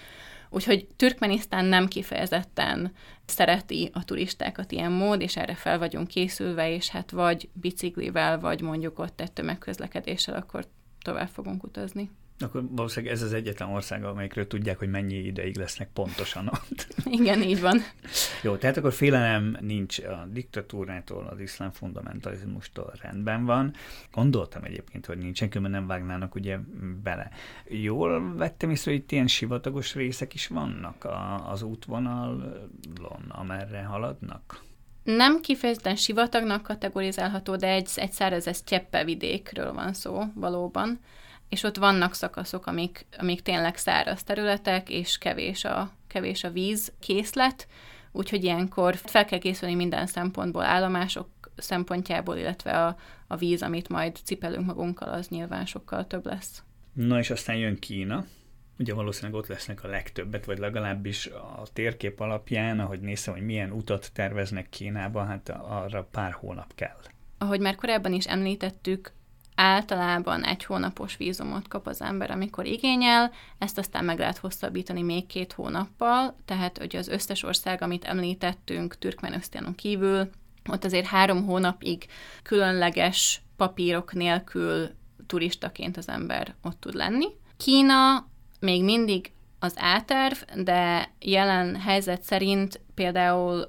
Úgyhogy 0.50 0.86
Türkmenisztán 0.96 1.64
nem 1.64 1.88
kifejezetten 1.88 2.92
szereti 3.24 3.90
a 3.92 4.04
turistákat 4.04 4.72
ilyen 4.72 4.92
mód, 4.92 5.20
és 5.20 5.36
erre 5.36 5.54
fel 5.54 5.78
vagyunk 5.78 6.08
készülve, 6.08 6.70
és 6.70 6.88
hát 6.88 7.10
vagy 7.10 7.48
biciklivel, 7.52 8.40
vagy 8.40 8.60
mondjuk 8.60 8.98
ott 8.98 9.20
egy 9.20 9.32
tömegközlekedéssel, 9.32 10.34
akkor 10.34 10.66
tovább 11.04 11.28
fogunk 11.28 11.62
utazni. 11.62 12.10
Akkor 12.38 12.64
valószínűleg 12.70 13.14
ez 13.14 13.22
az 13.22 13.32
egyetlen 13.32 13.68
ország, 13.68 14.04
amelyikről 14.04 14.46
tudják, 14.46 14.78
hogy 14.78 14.88
mennyi 14.88 15.14
ideig 15.14 15.56
lesznek 15.56 15.88
pontosan 15.92 16.46
ott. 16.48 16.86
Igen, 17.20 17.42
így 17.42 17.60
van. 17.60 17.80
Jó, 18.42 18.56
tehát 18.56 18.76
akkor 18.76 18.92
félelem 18.92 19.56
nincs 19.60 19.98
a 19.98 20.26
diktatúrától, 20.32 21.26
az 21.26 21.40
iszlám 21.40 21.70
fundamentalizmustól 21.70 22.92
rendben 23.02 23.44
van. 23.44 23.74
Gondoltam 24.12 24.64
egyébként, 24.64 25.06
hogy 25.06 25.18
nincsen, 25.18 25.48
különben 25.48 25.80
nem 25.80 25.86
vágnának 25.86 26.34
ugye 26.34 26.58
bele. 27.02 27.30
Jól 27.68 28.34
vettem 28.36 28.70
észre, 28.70 28.90
hogy 28.90 29.00
itt 29.00 29.12
ilyen 29.12 29.26
sivatagos 29.26 29.94
részek 29.94 30.34
is 30.34 30.46
vannak 30.46 31.06
az 31.46 31.62
útvonalon, 31.62 33.24
amerre 33.28 33.82
haladnak? 33.82 34.62
Nem 35.04 35.40
kifejezetten 35.40 35.96
sivatagnak 35.96 36.62
kategorizálható, 36.62 37.56
de 37.56 37.68
egy, 37.68 37.88
egy 37.94 38.12
száraz 38.12 38.64
cseppe 38.64 39.04
vidékről 39.04 39.72
van 39.72 39.92
szó 39.92 40.22
valóban, 40.34 41.00
és 41.48 41.62
ott 41.62 41.76
vannak 41.76 42.14
szakaszok, 42.14 42.66
amik, 42.66 43.06
amik 43.18 43.42
tényleg 43.42 43.76
száraz 43.76 44.22
területek, 44.22 44.90
és 44.90 45.18
kevés 45.18 45.64
a, 45.64 45.90
kevés 46.06 46.44
a 46.44 46.50
víz 46.50 46.92
készlet, 47.00 47.66
úgyhogy 48.12 48.44
ilyenkor 48.44 48.96
fel 48.96 49.24
kell 49.24 49.38
készülni 49.38 49.74
minden 49.74 50.06
szempontból, 50.06 50.64
állomások 50.64 51.28
szempontjából, 51.56 52.36
illetve 52.36 52.84
a, 52.86 52.96
a 53.26 53.36
víz, 53.36 53.62
amit 53.62 53.88
majd 53.88 54.16
cipelünk 54.24 54.66
magunkkal, 54.66 55.08
az 55.08 55.28
nyilván 55.28 55.66
sokkal 55.66 56.06
több 56.06 56.26
lesz. 56.26 56.62
Na 56.92 57.18
és 57.18 57.30
aztán 57.30 57.56
jön 57.56 57.78
Kína, 57.78 58.24
ugye 58.78 58.94
valószínűleg 58.94 59.40
ott 59.40 59.46
lesznek 59.46 59.84
a 59.84 59.88
legtöbbet, 59.88 60.44
vagy 60.44 60.58
legalábbis 60.58 61.26
a 61.26 61.62
térkép 61.72 62.20
alapján, 62.20 62.80
ahogy 62.80 63.00
nézem, 63.00 63.34
hogy 63.34 63.44
milyen 63.44 63.70
utat 63.70 64.10
terveznek 64.12 64.68
Kínába, 64.68 65.24
hát 65.24 65.48
arra 65.48 66.08
pár 66.10 66.32
hónap 66.32 66.74
kell. 66.74 67.00
Ahogy 67.38 67.60
már 67.60 67.74
korábban 67.74 68.12
is 68.12 68.26
említettük, 68.26 69.12
általában 69.54 70.44
egy 70.44 70.64
hónapos 70.64 71.16
vízumot 71.16 71.68
kap 71.68 71.86
az 71.86 72.02
ember, 72.02 72.30
amikor 72.30 72.66
igényel, 72.66 73.32
ezt 73.58 73.78
aztán 73.78 74.04
meg 74.04 74.18
lehet 74.18 74.38
hosszabbítani 74.38 75.02
még 75.02 75.26
két 75.26 75.52
hónappal, 75.52 76.36
tehát 76.44 76.78
hogy 76.78 76.96
az 76.96 77.08
összes 77.08 77.42
ország, 77.42 77.82
amit 77.82 78.04
említettünk, 78.04 78.98
Türkmenisztánon 78.98 79.74
kívül, 79.74 80.30
ott 80.70 80.84
azért 80.84 81.06
három 81.06 81.44
hónapig 81.44 82.06
különleges 82.42 83.42
papírok 83.56 84.12
nélkül 84.12 84.90
turistaként 85.26 85.96
az 85.96 86.08
ember 86.08 86.54
ott 86.62 86.80
tud 86.80 86.94
lenni. 86.94 87.26
Kína 87.56 88.26
még 88.64 88.84
mindig 88.84 89.32
az 89.58 89.74
áterv, 89.76 90.36
de 90.56 91.10
jelen 91.20 91.76
helyzet 91.76 92.22
szerint 92.22 92.80
például 92.94 93.64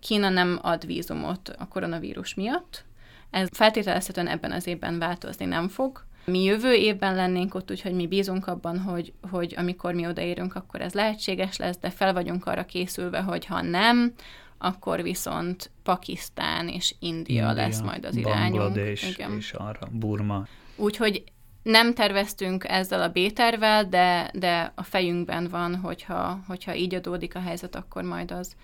Kína 0.00 0.28
nem 0.28 0.58
ad 0.62 0.86
vízumot 0.86 1.48
a 1.58 1.68
koronavírus 1.68 2.34
miatt. 2.34 2.84
Ez 3.30 3.48
feltételezhetően 3.52 4.28
ebben 4.28 4.52
az 4.52 4.66
évben 4.66 4.98
változni 4.98 5.44
nem 5.44 5.68
fog. 5.68 6.04
Mi 6.24 6.42
jövő 6.42 6.72
évben 6.72 7.14
lennénk 7.14 7.54
ott, 7.54 7.70
úgyhogy 7.70 7.92
mi 7.92 8.06
bízunk 8.06 8.46
abban, 8.46 8.78
hogy, 8.78 9.12
hogy 9.30 9.54
amikor 9.56 9.94
mi 9.94 10.06
odaérünk, 10.06 10.54
akkor 10.54 10.80
ez 10.80 10.92
lehetséges 10.92 11.56
lesz, 11.56 11.78
de 11.78 11.90
fel 11.90 12.12
vagyunk 12.12 12.46
arra 12.46 12.64
készülve, 12.64 13.20
hogy 13.20 13.44
ha 13.44 13.62
nem, 13.62 14.12
akkor 14.58 15.02
viszont 15.02 15.70
Pakisztán 15.82 16.68
és 16.68 16.94
India, 16.98 17.34
India 17.34 17.52
lesz 17.52 17.80
majd 17.80 18.04
az 18.04 18.16
irányunk. 18.16 18.52
Bangladesh 18.52 19.08
Igen. 19.08 19.36
és 19.36 19.52
arra 19.52 19.88
Burma. 19.90 20.46
Úgyhogy 20.76 21.24
nem 21.66 21.94
terveztünk 21.94 22.64
ezzel 22.68 23.02
a 23.02 23.08
B-tervel, 23.08 23.88
de, 23.88 24.30
de 24.32 24.72
a 24.74 24.82
fejünkben 24.82 25.48
van, 25.48 25.76
hogyha, 25.76 26.40
hogyha 26.46 26.74
így 26.74 26.94
adódik 26.94 27.34
a 27.34 27.40
helyzet, 27.40 27.74
akkor 27.74 28.02
majd 28.02 28.30
az. 28.30 28.56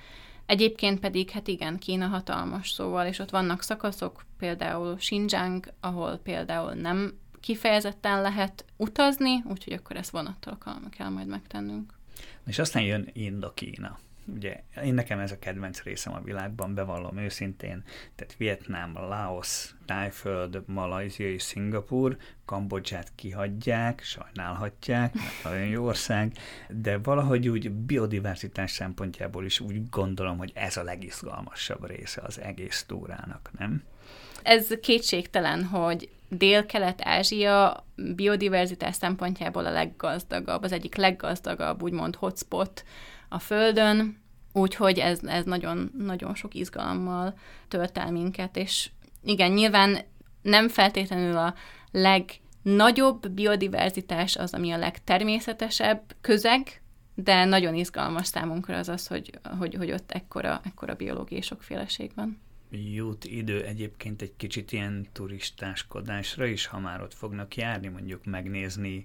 Egyébként 0.47 1.01
pedig, 1.01 1.31
hát 1.31 1.49
igen, 1.49 1.79
Kína 1.79 2.07
hatalmas 2.07 2.71
szóval, 2.71 3.07
és 3.07 3.19
ott 3.19 3.31
vannak 3.31 3.63
szakaszok, 3.63 4.25
például 4.39 4.97
Xinjiang, 4.97 5.73
ahol 5.81 6.17
például 6.17 6.73
nem 6.73 7.19
kifejezetten 7.41 8.23
lehet 8.23 8.65
utazni, 8.77 9.43
úgyhogy 9.51 9.73
akkor 9.73 9.97
ezt 9.97 10.11
vonattal 10.11 10.59
kell 10.97 11.09
majd 11.09 11.27
megtennünk. 11.27 11.93
És 12.47 12.59
aztán 12.59 12.83
jön 12.83 13.09
Indokína. 13.13 13.99
Ugye 14.27 14.63
én 14.85 14.95
nekem 14.95 15.19
ez 15.19 15.31
a 15.31 15.39
kedvenc 15.39 15.83
részem 15.83 16.15
a 16.15 16.21
világban, 16.21 16.75
bevallom 16.75 17.17
őszintén, 17.17 17.83
tehát 18.15 18.37
Vietnám, 18.37 18.93
Laos, 18.95 19.75
Tájföld, 19.87 20.63
Malajzia 20.67 21.31
és 21.31 21.43
Szingapur, 21.43 22.17
Kambodzsát 22.45 23.13
kihagyják, 23.15 24.03
sajnálhatják, 24.03 25.15
nagyon 25.45 25.67
jó 25.67 25.85
ország, 25.85 26.33
de 26.69 26.99
valahogy 26.99 27.49
úgy 27.49 27.71
biodiverzitás 27.71 28.71
szempontjából 28.71 29.45
is 29.45 29.61
úgy 29.61 29.89
gondolom, 29.89 30.39
hogy 30.39 30.53
ez 30.55 30.77
a 30.77 30.83
legizgalmasabb 30.83 31.87
része 31.87 32.21
az 32.25 32.41
egész 32.41 32.85
túrának, 32.89 33.51
nem? 33.59 33.83
Ez 34.43 34.69
kétségtelen, 34.83 35.65
hogy 35.65 36.09
Dél-Kelet-Ázsia 36.29 37.87
biodiverzitás 38.15 38.95
szempontjából 38.95 39.67
a 39.67 39.71
leggazdagabb, 39.71 40.63
az 40.63 40.73
egyik 40.73 40.97
leggazdagabb, 40.97 41.83
úgymond 41.83 42.17
hotspot 42.17 42.85
a 43.33 43.39
Földön, 43.39 44.21
úgyhogy 44.53 44.99
ez, 44.99 45.25
ez 45.25 45.45
nagyon, 45.45 45.91
nagyon 45.99 46.35
sok 46.35 46.55
izgalommal 46.55 47.35
tölt 47.69 47.99
el 47.99 48.11
minket, 48.11 48.57
és 48.57 48.91
igen, 49.25 49.53
nyilván 49.53 49.99
nem 50.43 50.69
feltétlenül 50.69 51.37
a 51.37 51.55
legnagyobb 51.91 53.29
biodiverzitás 53.29 54.37
az, 54.37 54.55
ami 54.55 54.71
a 54.71 54.79
legtermészetesebb 54.79 56.03
közeg, 56.21 56.83
de 57.15 57.45
nagyon 57.45 57.75
izgalmas 57.75 58.27
számunkra 58.27 58.77
az 58.77 58.89
az, 58.89 59.07
hogy, 59.07 59.39
hogy, 59.59 59.75
hogy 59.75 59.93
ott 59.93 60.13
ekkora, 60.13 60.61
ekkora 60.65 60.95
biológiai 60.95 61.41
sokféleség 61.41 62.11
van. 62.15 62.41
Jut 62.71 63.25
idő 63.25 63.65
egyébként 63.65 64.23
egy 64.23 64.33
kicsit 64.37 64.73
ilyen 64.73 65.07
turistáskodásra 65.13 66.47
is, 66.47 66.67
ha 66.67 66.79
már 66.79 67.03
ott 67.03 67.15
fognak 67.15 67.57
járni, 67.57 67.89
mondjuk 67.89 68.25
megnézni, 68.25 69.05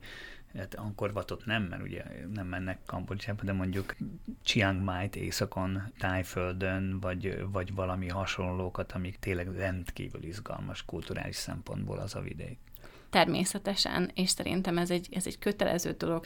hát 0.58 0.76
Angkorvatot 0.76 1.46
nem, 1.46 1.64
mert 1.64 1.82
ugye 1.82 2.04
nem 2.34 2.48
mennek 2.48 2.80
Kambodzsába, 2.86 3.44
de 3.44 3.54
mondjuk 3.54 3.96
Chiang 4.44 4.82
Mai-t 4.82 5.16
északon, 5.16 5.82
Tájföldön, 5.98 7.00
vagy, 7.00 7.46
vagy 7.52 7.74
valami 7.74 8.08
hasonlókat, 8.08 8.92
amik 8.92 9.20
tényleg 9.20 9.56
rendkívül 9.56 10.24
izgalmas 10.24 10.86
kulturális 10.86 11.36
szempontból 11.36 11.98
az 11.98 12.16
a 12.16 12.22
vidék 12.22 12.67
természetesen, 13.10 14.12
és 14.14 14.30
szerintem 14.30 14.78
ez 14.78 14.92
egy, 14.92 15.08
ez 15.12 15.28
egy 15.28 15.40
kötelező 15.40 15.92
dolog. 15.92 16.26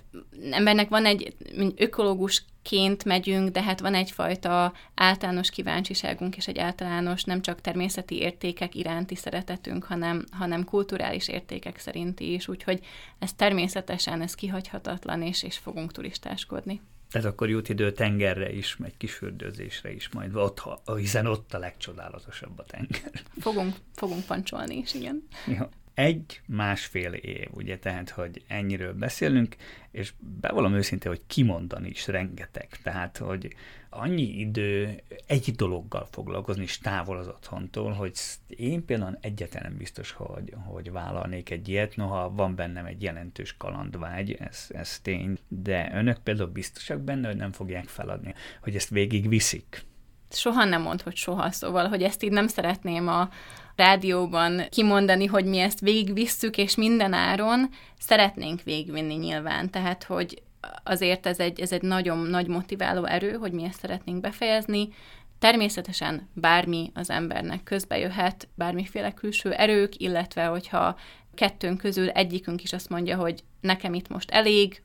Embernek 0.51 0.89
van 0.89 1.05
egy, 1.05 1.35
ökológusként 1.75 3.05
megyünk, 3.05 3.49
de 3.49 3.61
hát 3.61 3.79
van 3.79 3.93
egyfajta 3.93 4.73
általános 4.95 5.49
kíváncsiságunk, 5.49 6.37
és 6.37 6.47
egy 6.47 6.57
általános 6.57 7.23
nem 7.23 7.41
csak 7.41 7.61
természeti 7.61 8.15
értékek 8.15 8.75
iránti 8.75 9.15
szeretetünk, 9.15 9.83
hanem, 9.83 10.25
hanem 10.31 10.65
kulturális 10.65 11.27
értékek 11.27 11.77
szerinti 11.79 12.33
is, 12.33 12.47
úgyhogy 12.47 12.79
ez 13.19 13.33
természetesen, 13.33 14.21
ez 14.21 14.35
kihagyhatatlan, 14.35 15.21
és, 15.21 15.43
és 15.43 15.57
fogunk 15.57 15.91
turistáskodni. 15.91 16.81
Tehát 17.11 17.27
akkor 17.27 17.49
jut 17.49 17.69
idő 17.69 17.91
tengerre 17.91 18.51
is, 18.51 18.77
egy 18.83 18.97
kis 18.97 19.13
fürdőzésre 19.13 19.93
is, 19.93 20.09
majd 20.09 20.35
ott, 20.35 20.61
hiszen 20.95 21.25
ott 21.25 21.53
a 21.53 21.57
legcsodálatosabb 21.57 22.59
a 22.59 22.63
tenger. 22.63 23.11
Fogunk, 23.39 23.75
fogunk 23.95 24.25
pancsolni 24.25 24.77
is, 24.77 24.93
igen. 24.93 25.27
Jó 25.45 25.65
egy-másfél 25.93 27.13
év, 27.13 27.47
ugye, 27.51 27.77
tehát, 27.77 28.09
hogy 28.09 28.43
ennyiről 28.47 28.93
beszélünk, 28.93 29.55
és 29.91 30.13
bevallom 30.19 30.73
őszintén, 30.73 31.11
hogy 31.11 31.21
kimondani 31.27 31.89
is 31.89 32.07
rengeteg, 32.07 32.67
tehát, 32.83 33.17
hogy 33.17 33.55
annyi 33.89 34.39
idő 34.39 35.01
egy 35.27 35.51
dologgal 35.55 36.07
foglalkozni, 36.11 36.63
és 36.63 36.77
távol 36.77 37.17
az 37.17 37.27
otthontól, 37.27 37.91
hogy 37.91 38.13
én 38.47 38.85
például 38.85 39.17
egyetlen 39.21 39.75
biztos, 39.77 40.11
hogy, 40.11 40.53
hogy 40.65 40.91
vállalnék 40.91 41.49
egy 41.49 41.67
ilyet, 41.67 41.95
noha 41.95 42.29
van 42.29 42.55
bennem 42.55 42.85
egy 42.85 43.01
jelentős 43.01 43.57
kalandvágy, 43.57 44.31
ez, 44.31 44.67
ez 44.69 44.99
tény, 44.99 45.37
de 45.47 45.91
önök 45.93 46.17
például 46.23 46.49
biztosak 46.49 46.99
benne, 46.99 47.27
hogy 47.27 47.37
nem 47.37 47.51
fogják 47.51 47.87
feladni, 47.87 48.33
hogy 48.61 48.75
ezt 48.75 48.89
végig 48.89 49.29
viszik. 49.29 49.83
Soha 50.29 50.63
nem 50.63 50.81
mond, 50.81 51.01
hogy 51.01 51.15
soha, 51.15 51.51
szóval, 51.51 51.87
hogy 51.87 52.03
ezt 52.03 52.23
így 52.23 52.31
nem 52.31 52.47
szeretném 52.47 53.07
a, 53.07 53.29
rádióban 53.81 54.61
kimondani, 54.69 55.25
hogy 55.25 55.45
mi 55.45 55.57
ezt 55.57 55.79
végigvisszük, 55.79 56.57
és 56.57 56.75
minden 56.75 57.13
áron 57.13 57.69
szeretnénk 57.99 58.61
végigvinni 58.61 59.13
nyilván. 59.13 59.69
Tehát, 59.69 60.03
hogy 60.03 60.41
azért 60.83 61.25
ez 61.25 61.39
egy, 61.39 61.59
ez 61.59 61.71
egy 61.71 61.81
nagyon 61.81 62.17
nagy 62.17 62.47
motiváló 62.47 63.05
erő, 63.05 63.33
hogy 63.33 63.51
mi 63.51 63.63
ezt 63.63 63.79
szeretnénk 63.79 64.21
befejezni. 64.21 64.89
Természetesen 65.39 66.29
bármi 66.33 66.91
az 66.93 67.09
embernek 67.09 67.63
közbejöhet, 67.63 68.47
bármiféle 68.55 69.11
külső 69.11 69.51
erők, 69.51 69.93
illetve 69.97 70.45
hogyha 70.45 70.95
kettőnk 71.33 71.77
közül 71.77 72.09
egyikünk 72.09 72.63
is 72.63 72.73
azt 72.73 72.89
mondja, 72.89 73.17
hogy 73.17 73.43
nekem 73.61 73.93
itt 73.93 74.07
most 74.07 74.31
elég, 74.31 74.81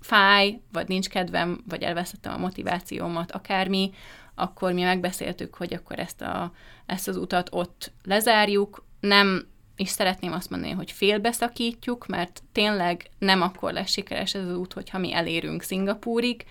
fáj, 0.00 0.60
vagy 0.72 0.88
nincs 0.88 1.08
kedvem, 1.08 1.60
vagy 1.68 1.82
elvesztettem 1.82 2.32
a 2.32 2.38
motivációmat, 2.38 3.32
akármi, 3.32 3.90
akkor 4.36 4.72
mi 4.72 4.82
megbeszéltük, 4.82 5.54
hogy 5.54 5.74
akkor 5.74 5.98
ezt, 5.98 6.22
a, 6.22 6.52
ezt 6.86 7.08
az 7.08 7.16
utat 7.16 7.48
ott 7.52 7.92
lezárjuk. 8.04 8.84
Nem 9.00 9.46
és 9.76 9.88
szeretném 9.88 10.32
azt 10.32 10.50
mondani, 10.50 10.72
hogy 10.72 10.90
félbeszakítjuk, 10.90 12.06
mert 12.06 12.42
tényleg 12.52 13.10
nem 13.18 13.42
akkor 13.42 13.72
lesz 13.72 13.90
sikeres 13.90 14.34
ez 14.34 14.48
az 14.48 14.56
út, 14.56 14.72
hogyha 14.72 14.98
mi 14.98 15.12
elérünk 15.12 15.62
Szingapúrig, 15.62 16.44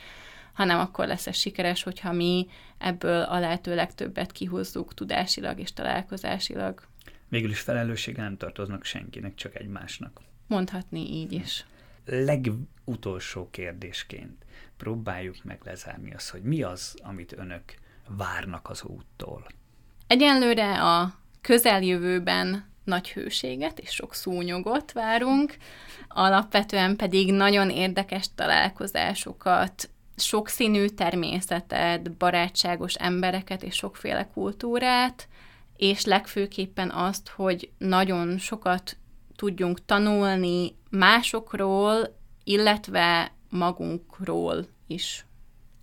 hanem 0.53 0.79
akkor 0.79 1.07
lesz 1.07 1.27
ez 1.27 1.35
sikeres, 1.35 1.83
hogyha 1.83 2.11
mi 2.11 2.47
ebből 2.77 3.21
a 3.21 3.39
lehető 3.39 3.75
legtöbbet 3.75 4.31
kihúzzuk 4.31 4.93
tudásilag 4.93 5.59
és 5.59 5.73
találkozásilag. 5.73 6.81
Végül 7.29 7.49
is 7.49 7.59
felelőssége 7.59 8.21
nem 8.21 8.37
tartoznak 8.37 8.83
senkinek, 8.83 9.35
csak 9.35 9.55
egymásnak. 9.55 10.21
Mondhatni 10.47 10.99
így 10.99 11.31
is. 11.31 11.65
Legutolsó 12.05 13.49
kérdésként 13.51 14.45
próbáljuk 14.77 15.35
meg 15.43 15.59
lezárni 15.63 16.13
azt, 16.13 16.29
hogy 16.29 16.41
mi 16.41 16.63
az, 16.63 16.95
amit 17.03 17.37
önök 17.37 17.63
várnak 18.07 18.69
az 18.69 18.83
úttól. 18.83 19.45
Egyenlőre 20.07 20.81
a 20.81 21.15
közeljövőben 21.41 22.73
nagy 22.83 23.11
hőséget 23.11 23.79
és 23.79 23.89
sok 23.89 24.13
szúnyogot 24.13 24.91
várunk, 24.91 25.57
alapvetően 26.07 26.95
pedig 26.95 27.31
nagyon 27.31 27.69
érdekes 27.69 28.25
találkozásokat, 28.35 29.89
sokszínű 30.15 30.87
természetet, 30.87 32.11
barátságos 32.11 32.93
embereket 32.93 33.63
és 33.63 33.75
sokféle 33.75 34.29
kultúrát, 34.33 35.27
és 35.77 36.05
legfőképpen 36.05 36.91
azt, 36.91 37.29
hogy 37.29 37.69
nagyon 37.77 38.37
sokat 38.37 38.97
tudjunk 39.35 39.85
tanulni 39.85 40.75
másokról, 40.89 42.17
illetve 42.43 43.31
magunkról 43.55 44.67
is. 44.87 45.25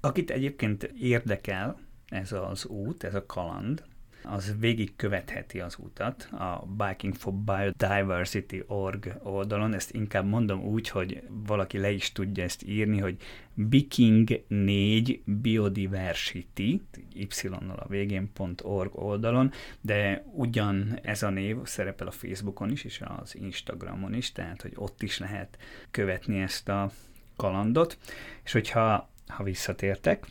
Akit 0.01 0.31
egyébként 0.31 0.83
érdekel 0.83 1.79
ez 2.07 2.33
az 2.33 2.67
út, 2.67 3.05
ez 3.05 3.15
a 3.15 3.27
kaland, 3.27 3.85
az 4.25 4.55
végig 4.59 4.97
követheti 4.97 5.61
az 5.61 5.77
utat 5.79 6.29
a 6.33 6.67
Biking 6.67 7.15
for 7.15 7.33
Biodiversity 7.35 8.63
org 8.67 9.19
oldalon. 9.23 9.75
Ezt 9.75 9.95
inkább 9.95 10.27
mondom 10.27 10.63
úgy, 10.63 10.89
hogy 10.89 11.23
valaki 11.47 11.79
le 11.79 11.91
is 11.91 12.13
tudja 12.13 12.45
ezt 12.45 12.63
írni, 12.67 12.99
hogy 12.99 13.17
Biking 13.55 14.45
4 14.49 15.23
Biodiversity, 15.25 16.83
y-nal 17.15 17.77
a 17.77 17.89
végén.org 17.89 18.99
oldalon, 18.99 19.51
de 19.81 20.25
ugyan 20.35 20.99
ez 21.03 21.23
a 21.23 21.31
név 21.31 21.57
szerepel 21.65 22.07
a 22.07 22.11
Facebookon 22.11 22.71
is, 22.71 22.85
és 22.85 23.03
az 23.19 23.37
Instagramon 23.37 24.15
is, 24.15 24.33
tehát 24.33 24.63
hogy 24.63 24.73
ott 24.75 25.03
is 25.03 25.19
lehet 25.19 25.59
követni 25.91 26.41
ezt 26.41 26.69
a 26.69 26.91
kalandot, 27.37 27.99
és 28.45 28.53
hogyha 28.53 29.11
ha 29.27 29.43
visszatértek, 29.43 30.27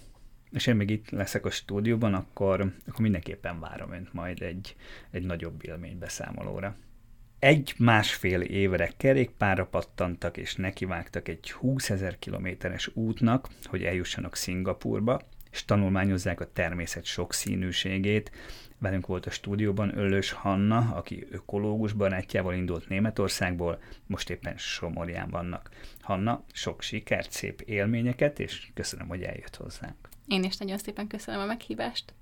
és 0.52 0.68
én 0.68 0.76
még 0.76 0.90
itt 0.90 1.10
leszek 1.10 1.46
a 1.46 1.50
stúdióban, 1.50 2.14
akkor, 2.14 2.62
akkor 2.62 3.00
mindenképpen 3.00 3.60
várom 3.60 3.92
önt 3.92 4.14
majd 4.14 4.42
egy, 4.42 4.76
egy 5.12 5.24
nagyobb 5.24 5.66
élménybeszámolóra. 5.66 6.76
Egy 7.40 7.74
másfél 7.78 8.42
évre 8.42 8.92
kerékpára 8.98 9.66
pattantak, 9.66 10.38
és 10.38 10.56
nekivágtak 10.56 11.28
egy 11.28 11.52
20 11.52 11.90
ezer 11.90 12.20
kilométeres 12.20 12.90
útnak, 12.94 13.48
hogy 13.64 13.84
eljussanak 13.84 14.36
Szingapurba, 14.36 15.22
és 15.52 15.66
tanulmányozzák 15.66 16.40
a 16.40 16.52
természet 16.52 17.06
sokszínűségét. 17.06 18.32
Velünk 18.82 19.08
volt 19.08 19.26
a 19.26 19.30
stúdióban 19.30 19.98
Öllős 19.98 20.32
Hanna, 20.32 20.78
aki 20.78 21.28
ökológus 21.32 21.94
barátjával 21.94 22.54
indult 22.54 22.90
Németországból, 22.90 23.82
most 24.08 24.30
éppen 24.30 24.58
Somorján 24.58 25.30
vannak. 25.30 25.70
Hanna, 26.00 26.44
sok 26.52 26.82
sikert, 26.82 27.32
szép 27.32 27.62
élményeket, 27.62 28.40
és 28.40 28.68
köszönöm, 28.74 29.08
hogy 29.08 29.22
eljött 29.22 29.56
hozzánk. 29.56 30.10
Én 30.28 30.44
is 30.44 30.58
nagyon 30.58 30.78
szépen 30.78 31.08
köszönöm 31.08 31.42
a 31.42 31.46
meghívást. 31.46 32.14